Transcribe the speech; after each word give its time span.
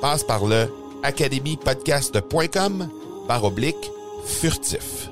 Passe 0.00 0.24
par 0.24 0.46
le 0.46 0.66
academypodcast.com 1.02 2.88
par 3.28 3.44
oblique 3.44 3.90
furtif. 4.24 5.10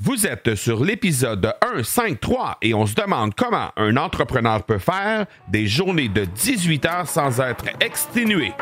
Vous 0.00 0.26
êtes 0.26 0.54
sur 0.54 0.84
l'épisode 0.84 1.54
153 1.62 2.58
et 2.62 2.74
on 2.74 2.86
se 2.86 2.94
demande 2.94 3.34
comment 3.34 3.68
un 3.76 3.96
entrepreneur 3.96 4.62
peut 4.62 4.78
faire 4.78 5.26
des 5.48 5.66
journées 5.66 6.08
de 6.08 6.24
18 6.24 6.84
heures 6.86 7.08
sans 7.08 7.40
être 7.40 7.66
exténué. 7.80 8.52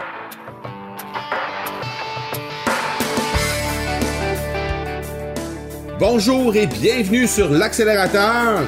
Bonjour 5.98 6.54
et 6.56 6.66
bienvenue 6.66 7.28
sur 7.28 7.48
l'accélérateur. 7.48 8.62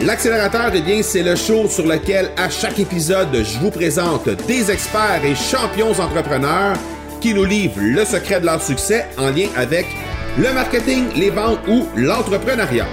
L'accélérateur, 0.00 0.72
eh 0.74 0.80
bien, 0.80 1.02
c'est 1.02 1.22
le 1.22 1.36
show 1.36 1.68
sur 1.68 1.86
lequel 1.86 2.30
à 2.38 2.48
chaque 2.48 2.78
épisode, 2.78 3.28
je 3.34 3.58
vous 3.58 3.70
présente 3.70 4.28
des 4.46 4.70
experts 4.70 5.22
et 5.22 5.34
champions 5.34 5.90
entrepreneurs 5.90 6.76
qui 7.20 7.34
nous 7.34 7.44
livrent 7.44 7.78
le 7.78 8.04
secret 8.04 8.40
de 8.40 8.46
leur 8.46 8.62
succès 8.62 9.06
en 9.18 9.28
lien 9.28 9.48
avec 9.54 9.86
le 10.38 10.50
marketing, 10.54 11.04
les 11.14 11.28
ventes 11.28 11.60
ou 11.68 11.86
l'entrepreneuriat. 11.94 12.86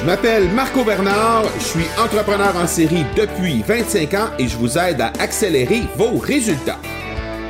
Je 0.00 0.04
m'appelle 0.04 0.48
Marco 0.50 0.84
Bernard, 0.84 1.44
je 1.60 1.64
suis 1.64 1.86
entrepreneur 2.02 2.54
en 2.56 2.66
série 2.66 3.06
depuis 3.16 3.62
25 3.66 4.14
ans 4.14 4.30
et 4.40 4.48
je 4.48 4.56
vous 4.56 4.76
aide 4.76 5.00
à 5.00 5.12
accélérer 5.20 5.82
vos 5.96 6.18
résultats. 6.18 6.80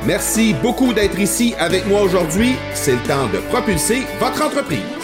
Merci 0.05 0.53
beaucoup 0.61 0.93
d'être 0.93 1.19
ici 1.19 1.55
avec 1.59 1.87
moi 1.87 2.03
aujourd'hui. 2.03 2.55
C'est 2.75 2.93
le 2.93 3.03
temps 3.03 3.27
de 3.33 3.39
propulser 3.49 4.03
votre 4.19 4.45
entreprise. 4.45 4.98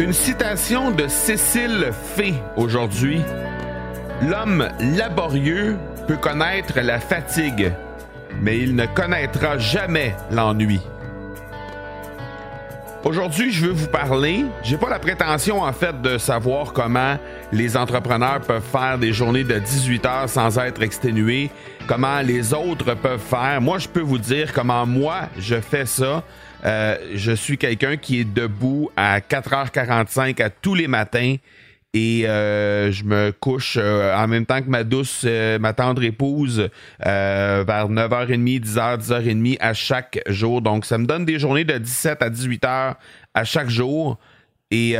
Une 0.00 0.12
citation 0.12 0.92
de 0.92 1.08
Cécile 1.08 1.90
Fay 2.14 2.34
aujourd'hui. 2.56 3.20
L'homme 4.22 4.68
laborieux 4.96 5.76
peut 6.06 6.16
connaître 6.16 6.78
la 6.80 7.00
fatigue, 7.00 7.72
mais 8.40 8.60
il 8.60 8.76
ne 8.76 8.86
connaîtra 8.86 9.58
jamais 9.58 10.14
l'ennui. 10.30 10.80
Aujourd'hui, 13.04 13.52
je 13.52 13.66
veux 13.66 13.72
vous 13.72 13.86
parler. 13.86 14.44
J'ai 14.64 14.76
pas 14.76 14.90
la 14.90 14.98
prétention 14.98 15.62
en 15.62 15.72
fait 15.72 16.02
de 16.02 16.18
savoir 16.18 16.72
comment 16.72 17.16
les 17.52 17.76
entrepreneurs 17.76 18.40
peuvent 18.40 18.60
faire 18.60 18.98
des 18.98 19.12
journées 19.12 19.44
de 19.44 19.56
18 19.56 20.04
heures 20.04 20.28
sans 20.28 20.58
être 20.58 20.82
exténués, 20.82 21.48
comment 21.86 22.20
les 22.20 22.52
autres 22.52 22.94
peuvent 22.94 23.20
faire. 23.20 23.60
Moi, 23.60 23.78
je 23.78 23.88
peux 23.88 24.00
vous 24.00 24.18
dire 24.18 24.52
comment 24.52 24.84
moi 24.84 25.28
je 25.38 25.60
fais 25.60 25.86
ça. 25.86 26.24
Euh, 26.64 26.96
je 27.14 27.30
suis 27.30 27.56
quelqu'un 27.56 27.96
qui 27.96 28.20
est 28.20 28.24
debout 28.24 28.90
à 28.96 29.20
4h45 29.20 30.42
à 30.42 30.50
tous 30.50 30.74
les 30.74 30.88
matins 30.88 31.36
et 31.94 32.28
euh, 32.28 32.92
je 32.92 33.04
me 33.04 33.32
couche 33.32 33.78
euh, 33.80 34.14
en 34.14 34.28
même 34.28 34.44
temps 34.44 34.60
que 34.60 34.68
ma 34.68 34.84
douce, 34.84 35.26
ma 35.60 35.72
tendre 35.72 36.02
épouse 36.02 36.68
vers 37.00 37.88
9h30, 37.88 38.60
10h, 38.60 38.98
10h30 38.98 39.56
à 39.60 39.72
chaque 39.72 40.20
jour. 40.26 40.60
Donc 40.60 40.84
ça 40.84 40.98
me 40.98 41.06
donne 41.06 41.24
des 41.24 41.38
journées 41.38 41.64
de 41.64 41.78
17 41.78 42.22
à 42.22 42.30
18 42.30 42.64
heures 42.64 42.94
à 43.34 43.44
chaque 43.44 43.70
jour. 43.70 44.18
Et 44.70 44.96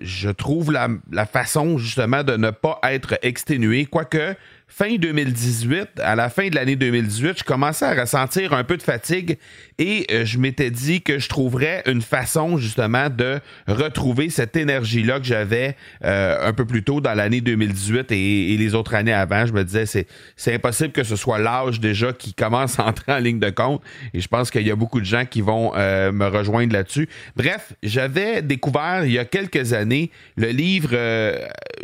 je 0.00 0.30
trouve 0.30 0.72
la, 0.72 0.88
la, 1.12 1.26
façon 1.26 1.76
justement 1.76 2.24
de 2.24 2.36
ne 2.36 2.50
pas 2.50 2.80
être 2.84 3.18
exténué, 3.20 3.84
quoique 3.84 4.34
fin 4.70 4.96
2018, 4.96 6.00
à 6.02 6.14
la 6.14 6.30
fin 6.30 6.48
de 6.48 6.54
l'année 6.54 6.76
2018, 6.76 7.40
je 7.40 7.44
commençais 7.44 7.84
à 7.84 8.00
ressentir 8.00 8.54
un 8.54 8.64
peu 8.64 8.76
de 8.76 8.82
fatigue 8.82 9.36
et 9.80 10.06
euh, 10.12 10.26
je 10.26 10.38
m'étais 10.38 10.70
dit 10.70 11.00
que 11.00 11.18
je 11.18 11.28
trouverais 11.28 11.82
une 11.86 12.02
façon 12.02 12.58
justement 12.58 13.08
de 13.08 13.40
retrouver 13.66 14.28
cette 14.28 14.54
énergie-là 14.54 15.18
que 15.18 15.24
j'avais 15.24 15.74
euh, 16.04 16.46
un 16.46 16.52
peu 16.52 16.66
plus 16.66 16.84
tôt 16.84 17.00
dans 17.00 17.14
l'année 17.14 17.40
2018 17.40 18.12
et, 18.12 18.56
les 18.58 18.74
autres 18.74 18.94
années 18.94 19.14
avant. 19.14 19.46
Je 19.46 19.54
me 19.54 19.64
disais, 19.64 19.86
c'est, 19.86 20.06
c'est 20.36 20.54
impossible 20.54 20.92
que 20.92 21.02
ce 21.02 21.16
soit 21.16 21.38
l'âge 21.38 21.80
déjà 21.80 22.12
qui 22.12 22.34
commence 22.34 22.78
à 22.78 22.86
entrer 22.86 23.10
en 23.12 23.18
ligne 23.18 23.40
de 23.40 23.48
compte 23.48 23.80
et 24.12 24.20
je 24.20 24.28
pense 24.28 24.50
qu'il 24.50 24.66
y 24.66 24.70
a 24.70 24.76
beaucoup 24.76 25.00
de 25.00 25.06
gens 25.06 25.24
qui 25.24 25.40
vont 25.40 25.72
euh, 25.74 26.12
me 26.12 26.26
rejoindre 26.26 26.74
là-dessus. 26.74 27.08
Bref, 27.34 27.72
j'avais 27.82 28.42
découvert 28.42 29.06
il 29.06 29.12
y 29.12 29.18
a 29.18 29.24
quelques 29.24 29.72
années 29.72 30.10
le 30.36 30.48
livre, 30.48 30.90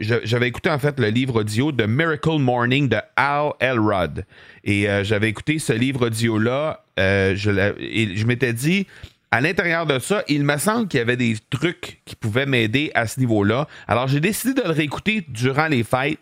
j'avais 0.00 0.48
écouté 0.48 0.68
en 0.68 0.78
fait 0.78 1.00
le 1.00 1.08
livre 1.08 1.40
audio 1.40 1.72
de 1.72 1.86
Miracle 1.86 2.38
Morning 2.38 2.90
de 2.90 2.98
Al 3.16 3.52
Elrod. 3.60 4.26
Et 4.66 4.90
euh, 4.90 5.04
j'avais 5.04 5.28
écouté 5.28 5.58
ce 5.58 5.72
livre 5.72 6.06
audio-là. 6.06 6.84
Euh, 6.98 7.34
je, 7.36 7.50
et 7.78 8.16
je 8.16 8.26
m'étais 8.26 8.52
dit, 8.52 8.86
à 9.30 9.40
l'intérieur 9.40 9.86
de 9.86 9.98
ça, 10.00 10.24
il 10.28 10.44
me 10.44 10.58
semble 10.58 10.88
qu'il 10.88 10.98
y 10.98 11.00
avait 11.00 11.16
des 11.16 11.36
trucs 11.50 12.00
qui 12.04 12.16
pouvaient 12.16 12.46
m'aider 12.46 12.90
à 12.94 13.06
ce 13.06 13.20
niveau-là. 13.20 13.68
Alors 13.86 14.08
j'ai 14.08 14.20
décidé 14.20 14.60
de 14.60 14.66
le 14.66 14.72
réécouter 14.72 15.24
durant 15.28 15.68
les 15.68 15.84
fêtes 15.84 16.18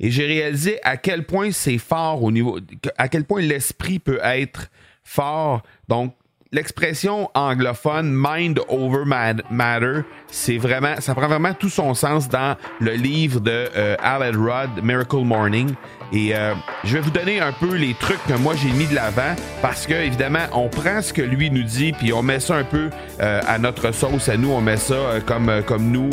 et 0.00 0.10
j'ai 0.12 0.26
réalisé 0.26 0.78
à 0.84 0.96
quel 0.96 1.24
point 1.24 1.50
c'est 1.50 1.78
fort 1.78 2.22
au 2.22 2.30
niveau, 2.30 2.60
à 2.98 3.08
quel 3.08 3.24
point 3.24 3.40
l'esprit 3.40 3.98
peut 3.98 4.20
être 4.22 4.68
fort. 5.02 5.62
Donc 5.88 6.14
l'expression 6.52 7.30
anglophone 7.34 8.12
mind 8.14 8.60
over 8.68 9.04
matter, 9.50 10.02
c'est 10.28 10.58
vraiment, 10.58 11.00
ça 11.00 11.14
prend 11.14 11.26
vraiment 11.26 11.52
tout 11.52 11.68
son 11.68 11.94
sens 11.94 12.28
dans 12.28 12.56
le 12.80 12.92
livre 12.92 13.40
de 13.40 13.68
euh, 13.76 13.96
Elrod, 14.02 14.70
Miracle 14.82 15.24
Morning. 15.24 15.74
Et 16.12 16.34
euh, 16.34 16.54
je 16.84 16.94
vais 16.94 17.00
vous 17.00 17.10
donner 17.10 17.40
un 17.40 17.52
peu 17.52 17.74
les 17.74 17.94
trucs 17.94 18.22
que 18.26 18.34
moi 18.34 18.54
j'ai 18.56 18.70
mis 18.70 18.86
de 18.86 18.94
l'avant 18.94 19.34
parce 19.60 19.86
que 19.86 19.94
évidemment 19.94 20.46
on 20.52 20.68
prend 20.68 21.02
ce 21.02 21.12
que 21.12 21.22
lui 21.22 21.50
nous 21.50 21.62
dit 21.62 21.92
puis 21.92 22.12
on 22.12 22.22
met 22.22 22.40
ça 22.40 22.56
un 22.56 22.64
peu 22.64 22.88
euh, 23.20 23.40
à 23.46 23.58
notre 23.58 23.92
sauce 23.92 24.28
à 24.28 24.36
nous, 24.36 24.50
on 24.50 24.60
met 24.60 24.78
ça 24.78 24.94
euh, 24.94 25.20
comme 25.20 25.62
comme 25.66 25.90
nous 25.90 26.08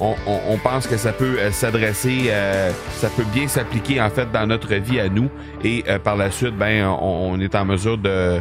on, 0.00 0.14
on, 0.26 0.58
pense 0.58 0.86
que 0.86 0.96
ça 0.96 1.12
peut 1.12 1.38
s'adresser, 1.52 2.30
ça 2.90 3.08
peut 3.10 3.24
bien 3.32 3.46
s'appliquer 3.46 4.00
en 4.00 4.10
fait 4.10 4.30
dans 4.32 4.46
notre 4.46 4.74
vie 4.74 4.98
à 4.98 5.08
nous. 5.08 5.30
Et 5.62 5.84
par 6.02 6.16
la 6.16 6.30
suite 6.30 6.56
ben 6.56 6.86
on, 6.86 7.32
on 7.32 7.40
est 7.40 7.54
en 7.54 7.64
mesure 7.64 7.98
de 7.98 8.40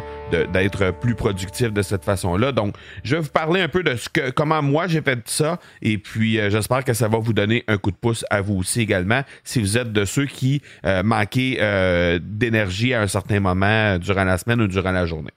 d'être 0.51 0.91
plus 0.91 1.13
productif 1.13 1.71
de 1.71 1.83
cette 1.83 2.03
façon-là. 2.03 2.51
Donc, 2.51 2.73
je 3.03 3.15
vais 3.15 3.21
vous 3.21 3.29
parler 3.29 3.61
un 3.61 3.67
peu 3.67 3.83
de 3.83 3.95
ce 3.95 4.09
que, 4.09 4.31
comment 4.31 4.63
moi 4.63 4.87
j'ai 4.87 5.01
fait 5.01 5.19
ça, 5.25 5.59
et 5.83 5.99
puis 5.99 6.39
j'espère 6.49 6.83
que 6.83 6.93
ça 6.93 7.07
va 7.07 7.19
vous 7.19 7.31
donner 7.31 7.63
un 7.67 7.77
coup 7.77 7.91
de 7.91 7.95
pouce 7.95 8.25
à 8.31 8.41
vous 8.41 8.55
aussi 8.55 8.81
également, 8.81 9.21
si 9.43 9.61
vous 9.61 9.77
êtes 9.77 9.93
de 9.93 10.03
ceux 10.03 10.25
qui 10.25 10.63
euh, 10.94 10.94
manquer 11.03 11.57
euh, 11.59 12.19
d'énergie 12.21 12.93
à 12.93 13.01
un 13.01 13.07
certain 13.07 13.39
moment 13.39 13.97
durant 13.97 14.23
la 14.23 14.37
semaine 14.37 14.61
ou 14.61 14.67
durant 14.67 14.91
la 14.91 15.05
journée. 15.05 15.31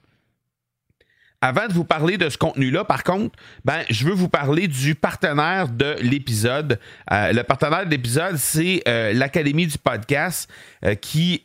Avant 1.41 1.67
de 1.67 1.73
vous 1.73 1.85
parler 1.85 2.17
de 2.17 2.27
ce 2.27 2.37
contenu-là, 2.37 2.83
par 2.83 3.05
contre, 3.05 3.39
ben, 3.63 3.83
je 3.89 4.03
veux 4.03 4.13
vous 4.13 4.27
parler 4.27 4.67
du 4.67 4.93
partenaire 4.93 5.69
de 5.69 5.95
l'épisode. 6.01 6.79
Euh, 7.13 7.31
le 7.31 7.43
partenaire 7.43 7.85
de 7.85 7.91
l'épisode, 7.91 8.35
c'est 8.35 8.83
euh, 8.89 9.13
l'Académie 9.13 9.65
du 9.65 9.77
podcast 9.77 10.51
euh, 10.83 10.95
qui, 10.95 11.41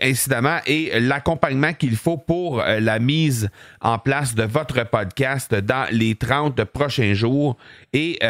incidemment, 0.00 0.58
est 0.66 1.00
l'accompagnement 1.00 1.72
qu'il 1.72 1.96
faut 1.96 2.16
pour 2.16 2.62
la 2.62 3.00
mise 3.00 3.50
en 3.80 3.98
place 3.98 4.36
de 4.36 4.44
votre 4.44 4.88
podcast 4.88 5.52
dans 5.52 5.86
les 5.90 6.14
30 6.14 6.62
prochains 6.64 7.14
jours. 7.14 7.56
Et 7.92 8.20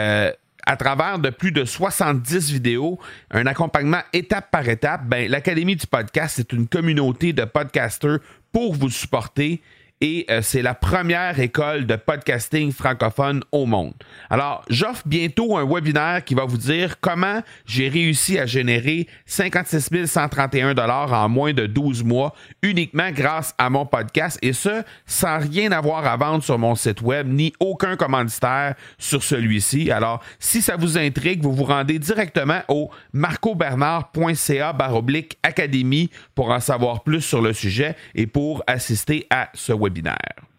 à 0.67 0.77
travers 0.77 1.19
de 1.19 1.31
plus 1.31 1.53
de 1.53 1.65
70 1.65 2.53
vidéos, 2.53 2.99
un 3.31 3.47
accompagnement 3.47 4.03
étape 4.13 4.51
par 4.51 4.69
étape, 4.69 5.07
ben, 5.07 5.29
l'Académie 5.29 5.77
du 5.77 5.87
podcast, 5.87 6.35
c'est 6.37 6.53
une 6.53 6.69
communauté 6.69 7.33
de 7.33 7.45
podcasters 7.45 8.19
pour 8.53 8.75
vous 8.75 8.91
supporter 8.91 9.61
et 10.03 10.27
euh, 10.31 10.43
c'est 10.43 10.63
la 10.63 10.75
première 10.75 11.39
école 11.39 11.87
de 11.87 11.95
podcasting 11.95 12.73
francophone 12.73 13.45
au 13.53 13.67
monde. 13.67 13.95
Alors, 14.31 14.65
j'offre 14.69 15.05
bientôt 15.07 15.57
un 15.57 15.65
webinaire 15.65 16.25
qui 16.25 16.35
va 16.35 16.45
vous 16.45 16.57
dire 16.57 16.99
comment 17.01 17.41
j'ai 17.67 17.89
réussi 17.89 18.37
à 18.37 18.45
générer 18.45 19.07
56 19.27 20.07
131 20.07 20.75
dollars 20.75 21.13
en 21.13 21.29
moins 21.29 21.53
de 21.53 21.67
12 21.67 22.03
mois 22.03 22.35
uniquement 22.63 23.13
grâce 23.13 23.55
à 23.59 23.71
mon 23.71 23.87
podcast 23.87 24.41
et 24.43 24.53
ce, 24.53 24.83
sans 25.07 25.39
rien 25.39 25.71
avoir 25.71 26.05
à 26.05 26.17
vendre 26.17 26.43
sur 26.43 26.59
mon 26.59 26.75
site 26.75 27.01
web 27.01 27.29
ni 27.29 27.53
aucun 27.61 27.95
commanditaire 27.95 28.75
sur 28.99 29.23
celui-ci. 29.23 29.93
Alors, 29.93 30.21
si 30.41 30.63
ça 30.63 30.75
vous 30.75 30.99
intrigue, 30.99 31.45
vous 31.45 31.53
vous 31.53 31.65
rendez 31.65 32.01
directement 32.01 32.63
au 32.67 32.91
marcobernard.ca 33.13 34.73
baroblique 34.73 35.39
académie 35.45 36.11
pour 36.35 36.51
en 36.51 36.59
savoir 36.59 37.05
plus 37.05 37.21
sur 37.21 37.41
le 37.41 37.53
sujet 37.53 37.95
et 38.17 38.27
pour 38.27 38.65
assister 38.67 39.29
à 39.31 39.49
ce 39.55 39.73
webinaire 39.73 39.92
webinaire. 39.93 40.52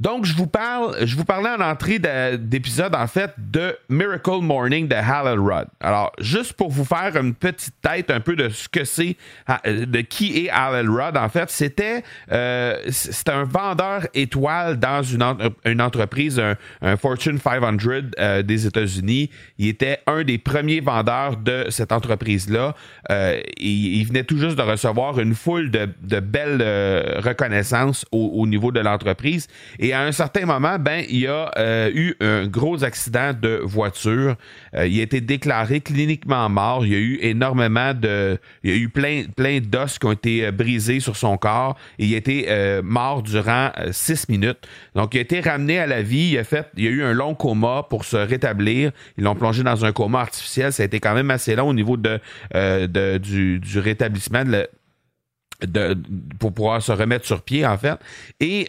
Donc, 0.00 0.24
je 0.24 0.34
vous 0.34 0.48
parle, 0.48 1.06
je 1.06 1.14
vous 1.14 1.24
parlais 1.24 1.50
en 1.50 1.60
entrée 1.60 2.00
d'épisode, 2.00 2.96
en 2.96 3.06
fait, 3.06 3.30
de 3.38 3.76
Miracle 3.88 4.40
Morning 4.40 4.88
de 4.88 4.94
Hal 4.96 5.38
Rudd. 5.38 5.68
Alors, 5.80 6.10
juste 6.18 6.54
pour 6.54 6.68
vous 6.68 6.84
faire 6.84 7.16
une 7.16 7.32
petite 7.32 7.74
tête 7.80 8.10
un 8.10 8.18
peu 8.18 8.34
de 8.34 8.48
ce 8.48 8.68
que 8.68 8.82
c'est, 8.82 9.16
de 9.64 10.00
qui 10.00 10.46
est 10.46 10.50
Hal 10.50 10.90
Rudd, 10.90 11.16
en 11.16 11.28
fait, 11.28 11.48
c'était 11.48 12.02
euh, 12.32 12.76
un 13.28 13.44
vendeur 13.44 14.08
étoile 14.14 14.80
dans 14.80 15.04
une, 15.04 15.80
entreprise, 15.80 16.42
un, 16.82 16.96
Fortune 16.96 17.38
500 17.38 17.76
euh, 18.18 18.42
des 18.42 18.66
États-Unis. 18.66 19.30
Il 19.58 19.68
était 19.68 20.00
un 20.08 20.24
des 20.24 20.38
premiers 20.38 20.80
vendeurs 20.80 21.36
de 21.36 21.66
cette 21.68 21.92
entreprise-là. 21.92 22.74
Euh, 23.12 23.40
il, 23.58 24.04
venait 24.06 24.24
tout 24.24 24.38
juste 24.38 24.56
de 24.56 24.62
recevoir 24.62 25.20
une 25.20 25.36
foule 25.36 25.70
de, 25.70 25.86
belles 26.18 27.20
reconnaissances 27.22 28.04
au, 28.10 28.44
niveau 28.48 28.72
de 28.72 28.80
l'entreprise. 28.80 29.46
Et 29.84 29.92
à 29.92 30.00
un 30.00 30.12
certain 30.12 30.46
moment, 30.46 30.78
ben, 30.78 31.04
il 31.10 31.18
y 31.18 31.26
a 31.26 31.50
euh, 31.58 31.90
eu 31.92 32.16
un 32.20 32.46
gros 32.46 32.84
accident 32.84 33.34
de 33.38 33.60
voiture. 33.62 34.34
Euh, 34.74 34.86
il 34.86 34.98
a 34.98 35.02
été 35.02 35.20
déclaré 35.20 35.82
cliniquement 35.82 36.48
mort. 36.48 36.86
Il 36.86 36.92
y 36.92 36.94
a 36.94 36.98
eu 36.98 37.18
énormément 37.20 37.92
de. 37.92 38.38
Il 38.62 38.70
y 38.70 38.72
a 38.72 38.76
eu 38.76 38.88
plein, 38.88 39.24
plein 39.36 39.60
d'os 39.60 39.98
qui 39.98 40.06
ont 40.06 40.12
été 40.12 40.46
euh, 40.46 40.52
brisés 40.52 41.00
sur 41.00 41.18
son 41.18 41.36
corps. 41.36 41.76
Il 41.98 42.14
a 42.14 42.16
été 42.16 42.48
mort 42.82 43.22
durant 43.22 43.72
six 43.92 44.26
minutes. 44.30 44.66
Donc, 44.94 45.12
il 45.12 45.18
a 45.18 45.20
été 45.20 45.40
ramené 45.40 45.78
à 45.78 45.86
la 45.86 46.00
vie. 46.00 46.30
Il 46.32 46.38
a, 46.38 46.44
fait, 46.44 46.66
il 46.78 46.86
a 46.86 46.90
eu 46.90 47.02
un 47.02 47.12
long 47.12 47.34
coma 47.34 47.82
pour 47.82 48.06
se 48.06 48.16
rétablir. 48.16 48.90
Ils 49.18 49.24
l'ont 49.24 49.34
plongé 49.34 49.64
dans 49.64 49.84
un 49.84 49.92
coma 49.92 50.20
artificiel. 50.20 50.72
Ça 50.72 50.82
a 50.82 50.86
été 50.86 50.98
quand 50.98 51.12
même 51.12 51.30
assez 51.30 51.54
long 51.56 51.68
au 51.68 51.74
niveau 51.74 51.98
de, 51.98 52.18
du, 53.18 53.58
du, 53.58 53.78
rétablissement 53.78 54.44
de, 55.60 55.94
pour 56.38 56.54
pouvoir 56.54 56.80
se 56.80 56.92
remettre 56.92 57.26
sur 57.26 57.42
pied, 57.42 57.66
en 57.66 57.76
fait. 57.76 57.98
Et 58.40 58.66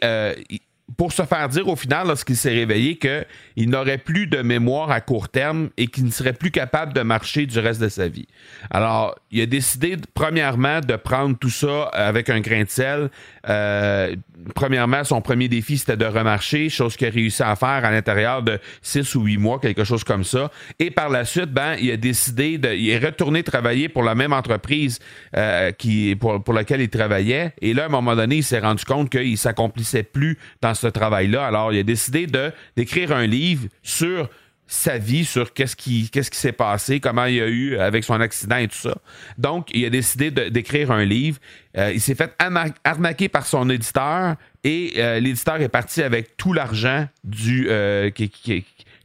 pour 0.97 1.11
se 1.11 1.23
faire 1.23 1.49
dire 1.49 1.67
au 1.67 1.75
final, 1.75 2.07
lorsqu'il 2.07 2.37
s'est 2.37 2.53
réveillé, 2.53 2.97
qu'il 2.97 3.69
n'aurait 3.69 3.97
plus 3.97 4.27
de 4.27 4.41
mémoire 4.41 4.91
à 4.91 5.01
court 5.01 5.29
terme 5.29 5.69
et 5.77 5.87
qu'il 5.87 6.05
ne 6.05 6.11
serait 6.11 6.33
plus 6.33 6.51
capable 6.51 6.93
de 6.93 7.01
marcher 7.01 7.47
du 7.47 7.57
reste 7.59 7.81
de 7.81 7.89
sa 7.89 8.07
vie. 8.07 8.27
Alors, 8.69 9.15
il 9.31 9.41
a 9.41 9.45
décidé, 9.47 9.97
premièrement, 10.13 10.81
de 10.81 10.95
prendre 10.95 11.37
tout 11.37 11.49
ça 11.49 11.85
avec 11.85 12.29
un 12.29 12.39
grain 12.39 12.63
de 12.63 12.69
sel. 12.69 13.09
Euh, 13.49 14.15
premièrement, 14.53 15.03
son 15.03 15.21
premier 15.21 15.47
défi, 15.47 15.79
c'était 15.79 15.97
de 15.97 16.05
remarcher, 16.05 16.69
chose 16.69 16.95
qu'il 16.95 17.07
a 17.07 17.11
réussi 17.11 17.41
à 17.41 17.55
faire 17.55 17.83
à 17.83 17.91
l'intérieur 17.91 18.43
de 18.43 18.59
six 18.81 19.15
ou 19.15 19.21
huit 19.21 19.37
mois, 19.37 19.59
quelque 19.59 19.83
chose 19.83 20.03
comme 20.03 20.23
ça. 20.23 20.51
Et 20.77 20.91
par 20.91 21.09
la 21.09 21.25
suite, 21.25 21.51
ben, 21.51 21.75
il 21.81 21.91
a 21.91 21.97
décidé 21.97 22.59
de, 22.59 22.71
il 22.71 22.89
est 22.89 22.99
retourné 22.99 23.41
travailler 23.41 23.89
pour 23.89 24.03
la 24.03 24.13
même 24.13 24.33
entreprise 24.33 24.99
euh, 25.35 25.71
qui, 25.71 26.15
pour, 26.15 26.43
pour 26.43 26.53
laquelle 26.53 26.81
il 26.81 26.89
travaillait. 26.89 27.53
Et 27.61 27.73
là, 27.73 27.83
à 27.83 27.85
un 27.87 27.89
moment 27.89 28.15
donné, 28.15 28.37
il 28.37 28.43
s'est 28.43 28.59
rendu 28.59 28.85
compte 28.85 29.09
qu'il 29.09 29.37
s'accomplissait 29.37 30.03
plus 30.03 30.37
dans 30.61 30.74
ce 30.75 30.87
travail-là. 30.87 31.45
Alors, 31.45 31.73
il 31.73 31.79
a 31.79 31.83
décidé 31.83 32.27
d'écrire 32.75 33.11
un 33.11 33.25
livre 33.25 33.67
sur 33.83 34.29
sa 34.67 34.97
vie, 34.97 35.25
sur 35.25 35.53
qu'est-ce 35.53 35.75
qui 35.75 36.09
s'est 36.11 36.51
passé, 36.51 36.99
comment 36.99 37.25
il 37.25 37.41
a 37.41 37.47
eu 37.47 37.77
avec 37.77 38.03
son 38.03 38.19
accident 38.19 38.57
et 38.57 38.67
tout 38.67 38.77
ça. 38.77 38.97
Donc, 39.37 39.67
il 39.73 39.85
a 39.85 39.89
décidé 39.89 40.31
d'écrire 40.31 40.91
un 40.91 41.05
livre. 41.05 41.39
Euh, 41.77 41.91
il 41.93 42.01
s'est 42.01 42.15
fait 42.15 42.35
arnaquer 42.83 43.29
par 43.29 43.45
son 43.45 43.69
éditeur 43.69 44.35
et 44.63 44.93
euh, 44.97 45.19
l'éditeur 45.19 45.61
est 45.61 45.69
parti 45.69 46.01
avec 46.01 46.35
tout 46.37 46.53
l'argent 46.53 47.07
du 47.23 47.67
euh, 47.69 48.09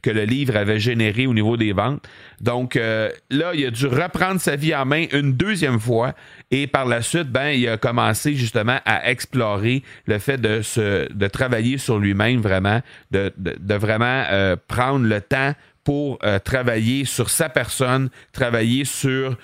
que 0.01 0.09
le 0.09 0.23
livre 0.23 0.55
avait 0.55 0.79
généré 0.79 1.27
au 1.27 1.33
niveau 1.33 1.57
des 1.57 1.73
ventes. 1.73 2.07
Donc 2.39 2.75
euh, 2.75 3.09
là, 3.29 3.51
il 3.53 3.65
a 3.65 3.71
dû 3.71 3.87
reprendre 3.87 4.41
sa 4.41 4.55
vie 4.55 4.75
en 4.75 4.85
main 4.85 5.05
une 5.11 5.33
deuxième 5.33 5.79
fois 5.79 6.13
et 6.49 6.67
par 6.67 6.85
la 6.85 7.01
suite, 7.01 7.29
ben, 7.29 7.49
il 7.49 7.67
a 7.67 7.77
commencé 7.77 8.35
justement 8.35 8.79
à 8.85 9.09
explorer 9.09 9.83
le 10.05 10.19
fait 10.19 10.39
de, 10.39 10.61
se, 10.61 11.11
de 11.11 11.27
travailler 11.27 11.77
sur 11.77 11.99
lui-même 11.99 12.41
vraiment, 12.41 12.81
de, 13.11 13.31
de, 13.37 13.75
vraiment 13.75 14.23
euh, 14.29 14.55
prendre 14.67 15.05
le 15.05 15.21
temps 15.21 15.53
pour 15.83 16.19
euh, 16.23 16.37
travailler 16.37 17.05
sur 17.05 17.31
sa 17.31 17.49
personne, 17.49 18.09
travailler 18.33 18.85
sur, 18.85 19.35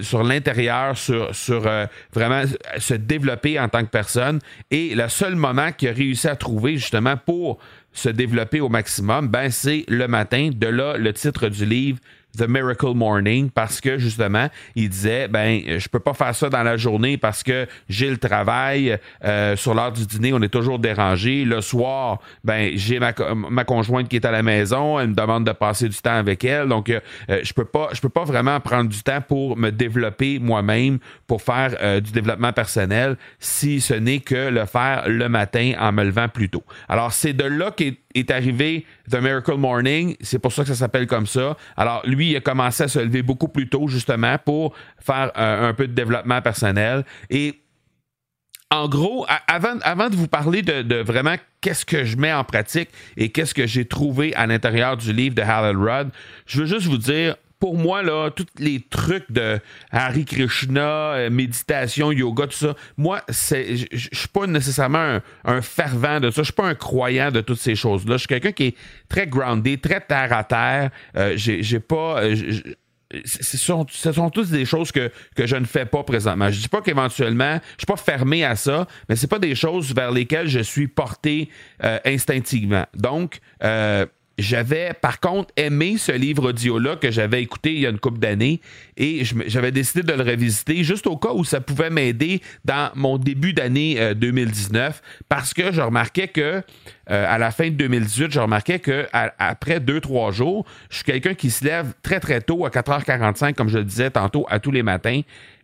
sur 0.00 0.24
l'intérieur, 0.24 0.98
sur, 0.98 1.32
sur 1.32 1.70
vraiment 2.12 2.42
se 2.78 2.94
développer 2.94 3.60
en 3.60 3.68
tant 3.68 3.84
que 3.84 3.90
personne. 3.90 4.40
Et 4.72 4.96
le 4.96 5.08
seul 5.08 5.36
moment 5.36 5.70
qu'il 5.70 5.88
a 5.88 5.92
réussi 5.92 6.26
à 6.26 6.34
trouver 6.34 6.78
justement 6.78 7.16
pour 7.16 7.60
se 7.92 8.08
développer 8.08 8.60
au 8.60 8.68
maximum, 8.68 9.28
ben 9.28 9.50
c'est 9.50 9.84
le 9.88 10.08
matin. 10.08 10.50
De 10.52 10.66
là, 10.66 10.96
le 10.96 11.12
titre 11.12 11.48
du 11.48 11.66
livre, 11.66 11.98
The 12.36 12.48
Miracle 12.48 12.94
Morning 12.94 13.50
parce 13.50 13.80
que 13.80 13.98
justement, 13.98 14.48
il 14.74 14.88
disait 14.88 15.28
ben 15.28 15.60
je 15.78 15.88
peux 15.88 16.00
pas 16.00 16.14
faire 16.14 16.34
ça 16.34 16.48
dans 16.48 16.62
la 16.62 16.76
journée 16.76 17.16
parce 17.16 17.42
que 17.42 17.66
j'ai 17.88 18.10
le 18.10 18.16
travail 18.16 18.98
euh, 19.24 19.56
sur 19.56 19.74
l'heure 19.74 19.92
du 19.92 20.06
dîner, 20.06 20.32
on 20.32 20.40
est 20.42 20.48
toujours 20.48 20.78
dérangé. 20.78 21.44
Le 21.44 21.60
soir, 21.60 22.20
ben 22.44 22.72
j'ai 22.74 22.98
ma, 22.98 23.12
ma, 23.34 23.64
conjointe 23.64 24.08
qui 24.08 24.16
est 24.16 24.24
à 24.24 24.30
la 24.30 24.42
maison, 24.42 24.98
elle 24.98 25.08
me 25.08 25.14
demande 25.14 25.44
de 25.44 25.52
passer 25.52 25.88
du 25.88 25.96
temps 25.96 26.16
avec 26.16 26.44
elle, 26.44 26.68
donc 26.68 26.88
euh, 26.88 27.00
euh, 27.30 27.40
je 27.42 27.52
peux 27.52 27.64
pas 27.64 27.88
je 27.92 28.00
peux 28.00 28.08
pas 28.08 28.24
vraiment 28.24 28.58
prendre 28.60 28.88
du 28.88 29.02
temps 29.02 29.20
pour 29.20 29.56
me 29.56 29.70
développer 29.70 30.38
moi-même 30.38 30.98
pour 31.26 31.42
faire 31.42 32.00
du 32.00 32.12
développement 32.12 32.52
personnel 32.52 33.16
si 33.38 33.80
ce 33.80 33.94
n'est 33.94 34.20
que 34.20 34.48
le 34.48 34.66
faire 34.66 35.04
le 35.08 35.28
matin 35.28 35.72
en 35.78 35.92
me 35.92 36.04
levant 36.04 36.28
plus 36.28 36.48
tôt. 36.48 36.62
Alors 36.88 37.12
c'est 37.12 37.32
de 37.32 37.44
là 37.44 37.70
qu'est 37.70 37.98
est 38.14 38.30
arrivé 38.30 38.84
The 39.10 39.16
Miracle 39.16 39.56
Morning, 39.56 40.16
c'est 40.20 40.38
pour 40.38 40.52
ça 40.52 40.62
que 40.62 40.68
ça 40.68 40.74
s'appelle 40.74 41.06
comme 41.06 41.26
ça. 41.26 41.56
Alors 41.76 42.02
lui 42.06 42.30
il 42.30 42.36
a 42.36 42.40
commencé 42.40 42.84
à 42.84 42.88
se 42.88 42.98
lever 42.98 43.22
beaucoup 43.22 43.48
plus 43.48 43.68
tôt, 43.68 43.88
justement, 43.88 44.36
pour 44.38 44.74
faire 44.98 45.32
euh, 45.36 45.68
un 45.68 45.74
peu 45.74 45.86
de 45.86 45.92
développement 45.92 46.40
personnel. 46.42 47.04
Et 47.30 47.62
en 48.72 48.88
gros, 48.88 49.26
avant, 49.48 49.78
avant 49.82 50.08
de 50.08 50.16
vous 50.16 50.28
parler 50.28 50.62
de, 50.62 51.02
vraiment 51.02 51.34
qu'est-ce 51.60 51.84
que 51.84 52.04
je 52.04 52.16
mets 52.16 52.32
en 52.32 52.42
pratique 52.42 52.88
et 53.18 53.28
qu'est-ce 53.28 53.52
que 53.52 53.66
j'ai 53.66 53.84
trouvé 53.84 54.34
à 54.34 54.46
l'intérieur 54.46 54.96
du 54.96 55.12
livre 55.12 55.34
de 55.34 55.42
Hal 55.42 55.76
Rudd, 55.76 56.08
je 56.46 56.60
veux 56.60 56.66
juste 56.66 56.86
vous 56.86 56.96
dire, 56.96 57.36
pour 57.62 57.76
moi, 57.76 58.02
là, 58.02 58.28
tous 58.34 58.48
les 58.58 58.80
trucs 58.80 59.30
de 59.30 59.60
Harry 59.92 60.24
Krishna, 60.24 61.12
euh, 61.12 61.30
méditation, 61.30 62.10
yoga, 62.10 62.48
tout 62.48 62.56
ça, 62.56 62.74
moi, 62.96 63.22
je 63.28 63.86
suis 63.94 64.28
pas 64.32 64.48
nécessairement 64.48 65.20
un, 65.44 65.62
fervent 65.62 66.18
de 66.18 66.32
ça. 66.32 66.42
Je 66.42 66.46
suis 66.46 66.54
pas 66.54 66.66
un 66.66 66.74
croyant 66.74 67.30
de 67.30 67.40
toutes 67.40 67.60
ces 67.60 67.76
choses-là. 67.76 68.14
Je 68.14 68.22
suis 68.22 68.26
quelqu'un 68.26 68.50
qui 68.50 68.64
est 68.64 68.76
très 69.08 69.28
groundé, 69.28 69.78
très 69.78 70.00
terre 70.00 70.32
à 70.32 70.42
terre. 70.42 70.90
Euh, 71.16 71.34
j'ai 71.36 71.78
pas. 71.78 72.24
Euh, 72.24 72.34
ce 73.24 73.56
sont, 73.56 73.86
ce 73.88 74.10
sont 74.10 74.30
tous 74.30 74.50
des 74.50 74.64
choses 74.64 74.90
que, 74.90 75.12
que, 75.36 75.46
je 75.46 75.54
ne 75.54 75.64
fais 75.64 75.86
pas 75.86 76.02
présentement. 76.02 76.50
Je 76.50 76.62
dis 76.62 76.68
pas 76.68 76.80
qu'éventuellement, 76.80 77.60
je 77.76 77.84
suis 77.84 77.86
pas 77.86 77.96
fermé 77.96 78.44
à 78.44 78.56
ça, 78.56 78.88
mais 79.08 79.14
c'est 79.14 79.28
pas 79.28 79.38
des 79.38 79.54
choses 79.54 79.94
vers 79.94 80.10
lesquelles 80.10 80.48
je 80.48 80.60
suis 80.60 80.88
porté 80.88 81.48
instinctivement. 82.04 82.86
Donc, 82.94 83.38
j'avais 84.42 84.92
par 84.92 85.20
contre 85.20 85.52
aimé 85.56 85.96
ce 85.96 86.12
livre 86.12 86.50
audio-là 86.50 86.96
que 86.96 87.10
j'avais 87.10 87.42
écouté 87.42 87.72
il 87.72 87.80
y 87.80 87.86
a 87.86 87.90
une 87.90 87.98
couple 87.98 88.18
d'années 88.18 88.60
et 88.96 89.24
j'avais 89.46 89.72
décidé 89.72 90.02
de 90.02 90.12
le 90.12 90.22
revisiter 90.22 90.84
juste 90.84 91.06
au 91.06 91.16
cas 91.16 91.32
où 91.32 91.44
ça 91.44 91.60
pouvait 91.60 91.90
m'aider 91.90 92.42
dans 92.64 92.90
mon 92.94 93.18
début 93.18 93.52
d'année 93.52 94.14
2019 94.14 94.76
euh, 95.02 95.22
parce 95.28 95.54
que 95.54 95.72
je 95.72 95.80
remarquais 95.80 96.28
que 96.28 96.62
euh, 97.10 97.24
à 97.28 97.38
la 97.38 97.50
fin 97.50 97.64
de 97.64 97.74
2018, 97.74 98.30
je 98.30 98.40
remarquais 98.40 98.78
que 98.78 99.06
après 99.12 99.80
deux, 99.80 100.00
trois 100.00 100.30
jours, 100.30 100.64
je 100.88 100.96
suis 100.96 101.04
quelqu'un 101.04 101.34
qui 101.34 101.50
se 101.50 101.64
lève 101.64 101.92
très 102.02 102.20
très 102.20 102.40
tôt 102.40 102.64
à 102.64 102.70
4h45, 102.70 103.54
comme 103.54 103.68
je 103.68 103.78
le 103.78 103.84
disais 103.84 104.10
tantôt, 104.10 104.46
à 104.48 104.60
tous 104.60 104.70
les 104.70 104.82
matins 104.82 105.22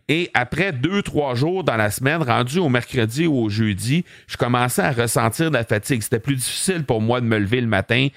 Et 0.09 0.31
après 0.33 0.73
deux, 0.73 1.03
trois 1.03 1.35
jours 1.35 1.63
dans 1.63 1.77
la 1.77 1.91
semaine, 1.91 2.23
rendu 2.23 2.57
au 2.57 2.67
mercredi 2.67 3.27
ou 3.27 3.43
au 3.43 3.49
jeudi, 3.49 4.03
je 4.27 4.37
commençais 4.37 4.81
à 4.81 4.91
ressentir 4.91 5.51
de 5.51 5.55
la 5.55 5.63
fatigue. 5.63 6.01
C'était 6.01 6.19
plus 6.19 6.35
difficile 6.35 6.83
pour 6.83 6.99
moi 6.99 7.21
de 7.21 7.27
me 7.27 7.37
lever 7.37 7.61
le 7.61 7.67
matin. 7.67 8.07